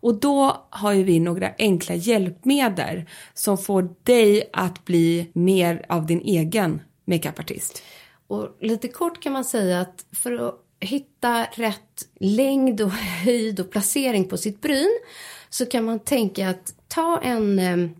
Och 0.04 0.14
då 0.14 0.66
har 0.70 0.92
ju 0.92 1.02
vi 1.02 1.20
några 1.20 1.50
enkla 1.58 1.94
hjälpmedel 1.94 3.02
som 3.34 3.58
får 3.58 3.88
dig 4.02 4.50
att 4.52 4.84
bli 4.84 5.30
mer 5.32 5.86
av 5.88 6.06
din 6.06 6.20
egen 6.20 6.80
makeupartist. 7.04 7.82
Och 8.26 8.56
lite 8.60 8.88
kort 8.88 9.22
kan 9.22 9.32
man 9.32 9.44
säga 9.44 9.80
att 9.80 10.04
för 10.12 10.48
att 10.48 10.54
hitta 10.80 11.44
rätt 11.44 12.08
längd 12.20 12.80
och 12.80 12.90
höjd 13.24 13.60
och 13.60 13.70
placering 13.70 14.28
på 14.28 14.36
sitt 14.36 14.60
bryn 14.60 15.00
så 15.48 15.66
kan 15.66 15.84
man 15.84 15.98
tänka 15.98 16.48
att 16.48 16.74
ta 16.88 17.20
en, 17.22 17.58
eh, 17.58 17.90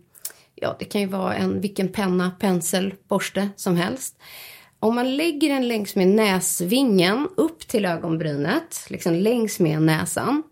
ja 0.55 0.75
det 0.79 0.85
kan 0.85 1.01
ju 1.01 1.07
vara 1.07 1.35
en 1.35 1.61
vilken 1.61 1.89
penna, 1.89 2.31
pensel, 2.39 2.93
borste 3.07 3.49
som 3.55 3.75
helst. 3.75 4.17
Om 4.79 4.95
man 4.95 5.17
lägger 5.17 5.49
den 5.49 5.67
längs 5.67 5.95
med 5.95 6.07
näsvingen 6.07 7.27
upp 7.37 7.67
till 7.67 7.85
ögonbrynet, 7.85 8.85
liksom 8.89 9.13
längs 9.13 9.59
med 9.59 9.81
näsan. 9.81 10.43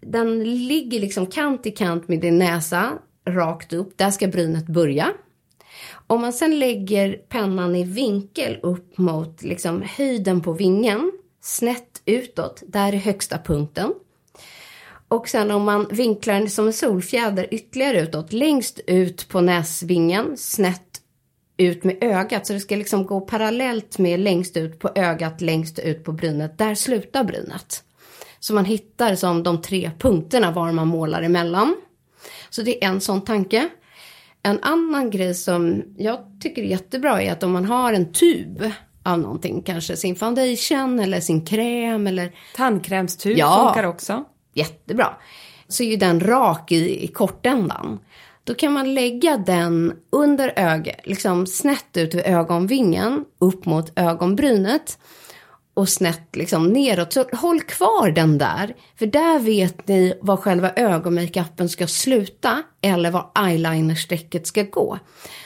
Den 0.00 0.44
ligger 0.66 1.00
liksom 1.00 1.26
kant 1.26 1.66
i 1.66 1.70
kant 1.70 2.08
med 2.08 2.20
din 2.20 2.38
näsa, 2.38 2.92
rakt 3.28 3.72
upp. 3.72 3.98
Där 3.98 4.10
ska 4.10 4.28
brynet 4.28 4.66
börja. 4.66 5.12
Om 6.06 6.20
man 6.20 6.32
sen 6.32 6.58
lägger 6.58 7.12
pennan 7.12 7.76
i 7.76 7.84
vinkel 7.84 8.58
upp 8.62 8.98
mot 8.98 9.42
liksom 9.42 9.82
höjden 9.86 10.40
på 10.40 10.52
vingen, 10.52 11.12
snett 11.40 12.02
utåt, 12.04 12.62
där 12.66 12.92
är 12.92 12.96
högsta 12.96 13.38
punkten. 13.38 13.94
Och 15.08 15.28
sen 15.28 15.50
om 15.50 15.62
man 15.62 15.88
vinklar 15.90 16.34
den 16.34 16.50
som 16.50 16.66
en 16.66 16.72
solfjäder 16.72 17.48
ytterligare 17.50 18.00
utåt, 18.00 18.32
längst 18.32 18.80
ut 18.86 19.28
på 19.28 19.40
näsvingen, 19.40 20.36
snett 20.36 21.00
ut 21.56 21.84
med 21.84 21.98
ögat. 22.00 22.46
Så 22.46 22.52
det 22.52 22.60
ska 22.60 22.76
liksom 22.76 23.06
gå 23.06 23.20
parallellt 23.20 23.98
med 23.98 24.20
längst 24.20 24.56
ut 24.56 24.78
på 24.78 24.90
ögat, 24.94 25.40
längst 25.40 25.78
ut 25.78 26.04
på 26.04 26.12
brynet. 26.12 26.58
Där 26.58 26.74
slutar 26.74 27.24
brynet. 27.24 27.82
Så 28.46 28.54
man 28.54 28.64
hittar 28.64 29.14
som 29.14 29.42
de 29.42 29.62
tre 29.62 29.90
punkterna 29.98 30.50
var 30.50 30.72
man 30.72 30.88
målar 30.88 31.22
emellan. 31.22 31.76
Så 32.50 32.62
det 32.62 32.84
är 32.84 32.88
en 32.88 33.00
sån 33.00 33.20
tanke. 33.20 33.68
En 34.42 34.58
annan 34.62 35.10
grej 35.10 35.34
som 35.34 35.82
jag 35.98 36.18
tycker 36.40 36.62
är 36.62 36.66
jättebra 36.66 37.22
är 37.22 37.32
att 37.32 37.42
om 37.42 37.52
man 37.52 37.64
har 37.64 37.92
en 37.92 38.12
tub 38.12 38.70
av 39.02 39.18
någonting, 39.18 39.62
kanske 39.62 39.96
sin 39.96 40.16
foundation 40.16 41.00
eller 41.00 41.20
sin 41.20 41.44
kräm 41.46 42.06
eller 42.06 42.32
Tandkrämstub 42.56 43.38
Ja. 43.38 43.64
funkar 43.64 43.88
också. 43.88 44.24
jättebra. 44.54 45.16
Så 45.68 45.82
är 45.82 45.86
ju 45.86 45.96
den 45.96 46.20
rak 46.20 46.72
i, 46.72 47.04
i 47.04 47.08
kortändan. 47.08 47.98
Då 48.44 48.54
kan 48.54 48.72
man 48.72 48.94
lägga 48.94 49.36
den 49.36 49.92
under 50.12 50.52
ögat, 50.56 50.96
liksom 51.04 51.46
snett 51.46 51.96
ut 51.96 52.14
vid 52.14 52.24
ögonvingen, 52.24 53.24
upp 53.38 53.66
mot 53.66 53.92
ögonbrynet 53.98 54.98
och 55.76 55.88
snett 55.88 56.36
liksom 56.36 56.72
neråt. 56.72 57.12
Så 57.12 57.24
håll 57.32 57.60
kvar 57.60 58.10
den 58.10 58.38
där, 58.38 58.74
för 58.98 59.06
där 59.06 59.38
vet 59.38 59.88
ni 59.88 60.18
var 60.20 60.36
själva 60.36 60.70
ögonmakeupen 60.76 61.68
ska 61.68 61.86
sluta 61.86 62.62
eller 62.82 63.10
var 63.10 63.30
eyelinersträcket 63.38 64.46
ska 64.46 64.62
gå. 64.62 64.98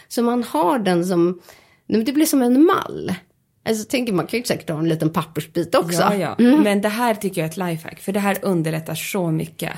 Så 0.08 0.22
man 0.22 0.44
har 0.44 0.78
den 0.78 1.04
som, 1.04 1.40
det 1.86 2.12
blir 2.12 2.26
som 2.26 2.42
en 2.42 2.64
mall. 2.64 3.14
Alltså 3.68 3.84
tänker 3.84 4.12
man 4.12 4.26
kan 4.26 4.38
ju 4.38 4.44
säkert 4.44 4.70
ha 4.70 4.78
en 4.78 4.88
liten 4.88 5.10
pappersbit 5.10 5.74
också. 5.74 6.02
Ja, 6.02 6.14
ja. 6.14 6.34
Men 6.38 6.80
det 6.80 6.88
här 6.88 7.14
tycker 7.14 7.40
jag 7.40 7.46
är 7.46 7.50
ett 7.50 7.56
lifehack, 7.70 8.00
för 8.00 8.12
det 8.12 8.20
här 8.20 8.38
underlättar 8.42 8.94
så 8.94 9.30
mycket. 9.30 9.72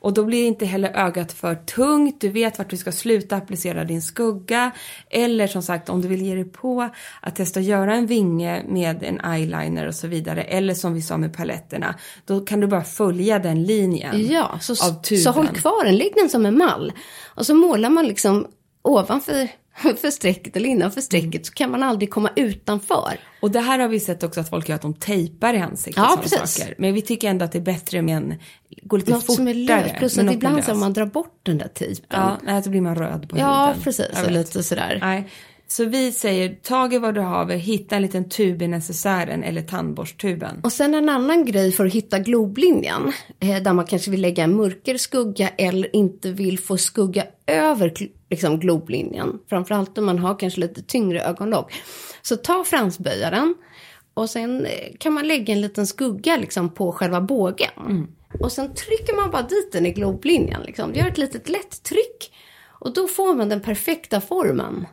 Och 0.00 0.12
då 0.12 0.24
blir 0.24 0.46
inte 0.46 0.66
heller 0.66 0.90
ögat 0.96 1.32
för 1.32 1.54
tungt, 1.54 2.20
du 2.20 2.28
vet 2.28 2.58
vart 2.58 2.70
du 2.70 2.76
ska 2.76 2.92
sluta 2.92 3.36
applicera 3.36 3.84
din 3.84 4.02
skugga. 4.02 4.70
Eller 5.10 5.46
som 5.46 5.62
sagt, 5.62 5.88
om 5.88 6.02
du 6.02 6.08
vill 6.08 6.22
ge 6.22 6.34
dig 6.34 6.44
på 6.44 6.88
att 7.20 7.36
testa 7.36 7.60
att 7.60 7.66
göra 7.66 7.94
en 7.94 8.06
vinge 8.06 8.62
med 8.68 9.02
en 9.02 9.20
eyeliner 9.20 9.86
och 9.86 9.94
så 9.94 10.06
vidare. 10.06 10.42
Eller 10.42 10.74
som 10.74 10.94
vi 10.94 11.02
sa 11.02 11.16
med 11.16 11.36
paletterna, 11.36 11.94
då 12.24 12.40
kan 12.40 12.60
du 12.60 12.66
bara 12.66 12.84
följa 12.84 13.38
den 13.38 13.64
linjen 13.64 14.26
Ja, 14.26 14.58
så, 14.60 14.72
av 14.72 15.02
tuben. 15.02 15.22
så 15.22 15.30
håll 15.30 15.48
kvar 15.48 15.84
den, 15.84 15.96
lägg 15.96 16.12
den 16.16 16.28
som 16.28 16.46
en 16.46 16.58
mall. 16.58 16.92
Och 17.34 17.46
så 17.46 17.54
målar 17.54 17.90
man 17.90 18.06
liksom 18.06 18.46
ovanför 18.82 19.48
för 20.00 20.10
strecket 20.10 20.56
eller 20.56 20.68
innanför 20.68 21.00
strecket 21.00 21.46
så 21.46 21.52
kan 21.52 21.70
man 21.70 21.82
aldrig 21.82 22.10
komma 22.10 22.30
utanför. 22.36 23.20
Och 23.42 23.50
det 23.50 23.60
här 23.60 23.78
har 23.78 23.88
vi 23.88 24.00
sett 24.00 24.22
också 24.22 24.40
att 24.40 24.50
folk 24.50 24.68
gör 24.68 24.76
att 24.76 24.82
de 24.82 24.94
tejpar 24.94 25.54
i 25.54 25.58
ansiktet 25.58 26.04
Ja, 26.08 26.18
precis. 26.22 26.54
saker. 26.54 26.74
Men 26.78 26.94
vi 26.94 27.02
tycker 27.02 27.28
ändå 27.30 27.44
att 27.44 27.52
det 27.52 27.58
är 27.58 27.62
bättre 27.62 28.02
med 28.02 28.16
en, 28.16 28.34
gå 28.82 28.96
lite 28.96 29.10
Något 29.10 29.20
fortare. 29.26 29.36
som 29.36 29.48
är 29.48 29.54
löst, 29.54 29.94
plus 29.98 30.18
att 30.18 30.32
ibland 30.32 30.64
så 30.64 30.74
man 30.74 30.92
drar 30.92 31.06
bort 31.06 31.40
den 31.42 31.58
där 31.58 31.68
tejpen. 31.68 32.06
Ja, 32.10 32.38
nej, 32.42 32.62
så 32.62 32.70
blir 32.70 32.80
man 32.80 32.94
röd 32.96 33.28
på 33.28 33.38
Ja, 33.38 33.66
huden. 33.66 33.82
precis, 33.82 34.06
Jag 34.14 34.24
och 34.24 34.30
lite 34.30 34.62
sådär. 34.62 34.98
Nej. 35.00 35.28
Så 35.68 35.84
vi 35.84 36.12
säger, 36.12 36.54
tag 36.54 36.94
i 36.94 36.98
vad 36.98 37.14
du 37.14 37.20
haver, 37.20 37.56
hitta 37.56 37.96
en 37.96 38.02
liten 38.02 38.28
tub 38.28 38.62
i 38.62 38.68
necessären 38.68 39.42
eller 39.44 39.62
tandborsttuben. 39.62 40.60
Och 40.62 40.72
sen 40.72 40.94
en 40.94 41.08
annan 41.08 41.44
grej 41.44 41.72
för 41.72 41.86
att 41.86 41.92
hitta 41.92 42.18
globlinjen, 42.18 43.12
eh, 43.40 43.62
där 43.62 43.72
man 43.72 43.86
kanske 43.86 44.10
vill 44.10 44.20
lägga 44.20 44.44
en 44.44 44.56
mörkare 44.56 44.98
skugga 44.98 45.48
eller 45.48 45.96
inte 45.96 46.32
vill 46.32 46.58
få 46.58 46.76
skugga 46.76 47.24
över 47.46 47.88
liksom, 48.30 48.58
globlinjen. 48.58 49.38
Framförallt 49.48 49.98
om 49.98 50.06
man 50.06 50.18
har 50.18 50.38
kanske 50.38 50.60
lite 50.60 50.82
tyngre 50.82 51.22
ögonlock. 51.22 51.72
Så 52.22 52.36
ta 52.36 52.64
fransböjaren 52.64 53.54
och 54.14 54.30
sen 54.30 54.66
eh, 54.66 54.96
kan 54.98 55.12
man 55.12 55.28
lägga 55.28 55.52
en 55.52 55.60
liten 55.60 55.86
skugga 55.86 56.36
liksom, 56.36 56.68
på 56.68 56.92
själva 56.92 57.20
bågen. 57.20 58.06
Och 58.40 58.52
sen 58.52 58.74
trycker 58.74 59.16
man 59.16 59.30
bara 59.30 59.42
dit 59.42 59.72
den 59.72 59.86
i 59.86 59.92
globlinjen. 59.92 60.62
Liksom. 60.62 60.94
Gör 60.94 61.08
ett 61.08 61.18
litet 61.18 61.48
lätt 61.48 61.82
tryck. 61.82 62.32
Och 62.68 62.92
då 62.92 63.08
får 63.08 63.34
man 63.34 63.48
den 63.48 63.60
perfekta 63.60 64.20
formen. 64.20 64.86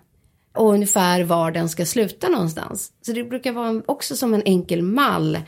Och 0.56 0.74
ungefär 0.74 1.24
var 1.24 1.52
den 1.52 1.70
ska 1.70 1.86
sluta 1.86 2.30
någonstans. 2.30 2.92
Så 3.02 3.12
det 3.12 3.24
brukar 3.24 3.52
vara 3.52 3.82
också 3.86 4.16
som 4.16 4.34
en 4.34 4.42
enkel 4.46 4.82
mall 4.82 5.40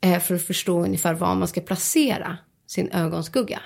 eh, 0.00 0.20
för 0.20 0.34
att 0.34 0.46
förstå 0.46 0.84
ungefär 0.84 1.14
var 1.14 1.34
man 1.34 1.48
ska 1.48 1.60
placera 1.60 2.36
sin 2.66 2.90
ögonskugga. 2.90 3.60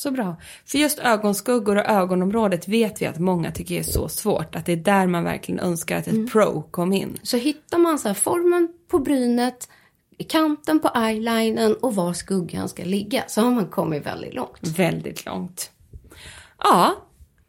Så 0.00 0.10
bra. 0.10 0.36
För 0.66 0.78
just 0.78 0.98
ögonskuggor 0.98 1.76
och 1.76 1.84
ögonområdet 1.86 2.68
vet 2.68 3.02
vi 3.02 3.06
att 3.06 3.18
många 3.18 3.52
tycker 3.52 3.74
är 3.78 3.82
så 3.82 4.08
svårt. 4.08 4.56
Att 4.56 4.66
det 4.66 4.72
är 4.72 4.76
där 4.76 5.06
man 5.06 5.24
verkligen 5.24 5.60
önskar 5.60 5.96
att 5.96 6.06
ett 6.06 6.12
Mm. 6.12 6.28
pro 6.28 6.62
kom 6.62 6.92
in. 6.92 7.18
Så 7.22 7.36
hittar 7.36 7.78
man 7.78 7.98
så 7.98 8.14
formen 8.14 8.68
på 8.90 8.98
brynet, 8.98 9.68
kanten 10.28 10.80
på 10.80 10.90
eyelinen 10.96 11.74
och 11.74 11.94
var 11.94 12.12
skuggan 12.12 12.68
ska 12.68 12.84
ligga 12.84 13.24
så 13.26 13.40
har 13.40 13.50
man 13.50 13.66
kommit 13.66 14.06
väldigt 14.06 14.34
långt. 14.34 14.58
Väldigt 14.76 15.26
långt. 15.26 15.70
Ja, 16.62 16.94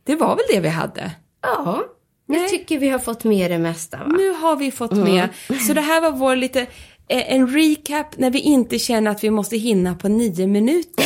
det 0.04 0.16
var 0.16 0.36
väl 0.36 0.46
det 0.54 0.60
vi 0.60 0.70
hade. 0.70 1.12
Ja, 1.42 1.84
jag 2.26 2.50
tycker 2.50 2.80
vi 2.80 2.90
har 2.90 3.00
fått 3.00 3.24
med 3.24 3.52
det 3.52 3.58
mesta 3.58 3.98
va? 3.98 4.06
Nu 4.18 4.32
har 4.34 4.56
vi 4.56 4.72
fått 4.72 4.92
Mm. 4.92 5.04
med. 5.04 5.30
Så 5.68 5.74
det 5.74 5.82
här 5.82 6.02
var 6.02 6.12
vår 6.12 6.36
lite, 6.36 6.68
en 7.12 7.48
recap 7.48 8.18
när 8.18 8.30
vi 8.30 8.40
inte 8.40 8.80
känner 8.80 9.12
att 9.12 9.24
vi 9.24 9.30
måste 9.30 9.58
hinna 9.58 9.96
på 9.96 10.08
nio 10.08 10.48
minuter. 10.48 11.06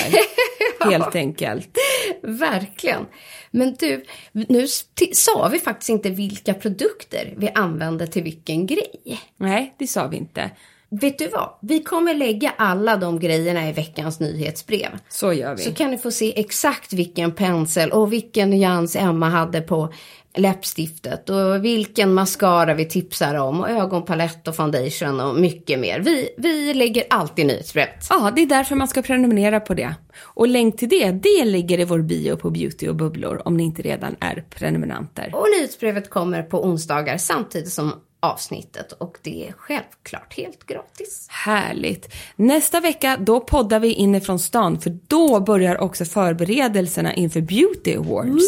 Helt 0.90 1.16
enkelt. 1.16 1.78
Verkligen. 2.22 3.06
Men 3.52 3.76
du, 3.80 4.06
nu 4.32 4.68
sa 5.14 5.48
vi 5.52 5.60
faktiskt 5.60 5.90
inte 5.90 6.10
vilka 6.10 6.54
produkter 6.54 7.34
vi 7.38 7.50
använder 7.50 8.08
till 8.08 8.24
vilken 8.24 8.66
grej. 8.66 9.20
Nej, 9.38 9.76
det 9.78 9.88
sa 9.88 10.08
vi 10.08 10.18
inte. 10.18 10.52
Vet 10.90 11.18
du 11.18 11.28
vad? 11.28 11.50
Vi 11.62 11.84
kommer 11.84 12.14
lägga 12.14 12.54
alla 12.58 12.98
de 12.98 13.20
grejerna 13.20 13.70
i 13.70 13.72
veckans 13.72 14.20
nyhetsbrev. 14.20 14.90
Så 15.10 15.34
gör 15.34 15.56
vi. 15.56 15.64
Så 15.64 15.74
kan 15.74 15.92
ni 15.92 15.98
få 15.98 16.12
se 16.12 16.40
exakt 16.40 16.94
vilken 16.94 17.32
pensel 17.32 17.92
och 17.92 18.14
vilken 18.14 18.50
nyans 18.50 18.96
Emma 18.96 19.30
hade 19.30 19.62
på 19.62 19.94
läppstiftet 20.38 21.30
och 21.30 21.66
vilken 21.66 22.14
mascara 22.14 22.74
vi 22.74 22.86
tipsar 22.86 23.36
om 23.36 23.60
och 23.60 23.70
ögonpalett 23.70 24.48
och 24.48 24.56
foundation 24.56 25.20
och 25.20 25.36
mycket 25.36 25.80
mer. 25.80 26.00
Vi, 26.00 26.30
vi 26.38 26.74
lägger 26.74 27.04
allt 27.10 27.40
i 27.40 27.44
nyhetsbrevet. 27.44 28.08
Ja, 28.10 28.32
det 28.36 28.42
är 28.42 28.46
därför 28.46 28.76
man 28.76 28.88
ska 28.88 29.02
prenumerera 29.02 29.60
på 29.60 29.74
det. 29.74 29.96
Och 30.22 30.48
länk 30.48 30.78
till 30.78 30.90
det, 30.90 31.12
det 31.12 31.46
ligger 31.46 31.80
i 31.80 31.86
vår 31.86 32.02
bio 32.02 32.36
på 32.36 32.50
Beauty 32.50 32.88
och 32.88 32.96
bubblor 32.96 33.42
om 33.46 33.58
ni 33.58 33.64
inte 33.64 33.82
redan 33.82 34.16
är 34.20 34.44
prenumeranter. 34.50 35.32
Och 35.34 35.48
nyhetsbrevet 35.58 36.10
kommer 36.10 36.44
på 36.44 36.66
onsdagar 36.66 37.18
samtidigt 37.18 37.72
som 37.72 37.94
avsnittet 38.32 38.92
och 38.92 39.18
det 39.22 39.48
är 39.48 39.54
självklart 39.58 40.34
helt 40.34 40.66
gratis. 40.66 41.28
Härligt. 41.30 42.14
Nästa 42.36 42.80
vecka, 42.80 43.18
då 43.20 43.40
poddar 43.40 43.80
vi 43.80 43.94
inifrån 43.94 44.40
stan 44.40 44.82
för 44.82 44.98
då 45.08 45.40
börjar 45.40 45.82
också 45.82 46.06
förberedelserna 46.06 47.14
inför 47.14 47.42
Beauty 47.42 47.96
Awards. 47.96 48.46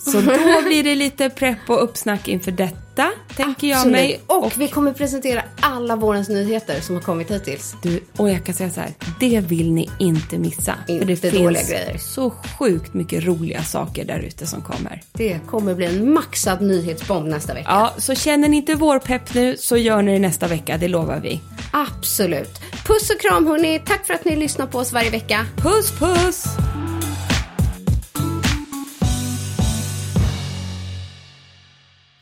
Så 0.00 0.20
då 0.20 0.62
blir 0.66 0.84
det 0.84 0.94
lite 0.94 1.30
prepp 1.30 1.70
och 1.70 1.82
uppsnack 1.82 2.28
inför 2.28 2.50
detta, 2.50 3.10
tänker 3.36 3.66
jag 3.66 3.90
mig. 3.90 4.20
Och, 4.26 4.52
vi 4.56 4.68
kommer 4.68 4.92
presentera 4.92 5.42
alla 5.60 5.96
vårens 5.96 6.28
nyheter 6.28 6.80
som 6.80 6.94
har 6.94 7.02
kommit 7.02 7.30
hittills. 7.30 7.74
Du, 7.82 8.00
och 8.16 8.30
jag 8.30 8.44
kan 8.44 8.54
säga 8.54 8.70
så 8.70 8.80
här, 8.80 8.94
det 9.20 9.40
vill 9.40 9.72
ni 9.72 9.90
inte 9.98 10.38
missa. 10.38 10.74
för 10.86 11.04
det 11.04 11.12
Inte 11.12 11.30
finns 11.30 11.68
grejer. 11.68 11.98
så 11.98 12.30
sjukt 12.30 12.94
mycket 12.94 13.24
roliga 13.24 13.62
saker 13.64 14.04
där 14.04 14.18
ute 14.18 14.46
som 14.46 14.62
kommer. 14.62 15.02
Det 15.12 15.38
kommer 15.46 15.74
bli 15.74 15.86
en 15.86 16.12
maxad 16.12 16.60
nyhetsbomb 16.62 17.26
nästa 17.28 17.54
vecka. 17.54 17.68
Ja, 17.70 17.92
så 17.98 18.14
känner 18.14 18.48
ni 18.48 18.56
inte 18.56 18.74
vår 18.74 18.98
pepp 18.98 19.34
nu 19.34 19.56
så 19.56 19.76
gör 19.76 20.02
ni 20.02 20.12
det 20.12 20.18
nästa 20.18 20.46
vecka, 20.48 20.76
det 20.78 20.88
lovar 20.88 21.20
vi. 21.20 21.40
Absolut. 21.70 22.60
Puss 22.86 23.10
och 23.10 23.20
kram 23.20 23.46
hörni. 23.46 23.82
Tack 23.86 24.06
för 24.06 24.14
att 24.14 24.24
ni 24.24 24.36
lyssnar 24.36 24.66
på 24.66 24.78
oss 24.78 24.92
varje 24.92 25.10
vecka. 25.10 25.46
Puss 25.56 25.90
puss! 25.98 26.44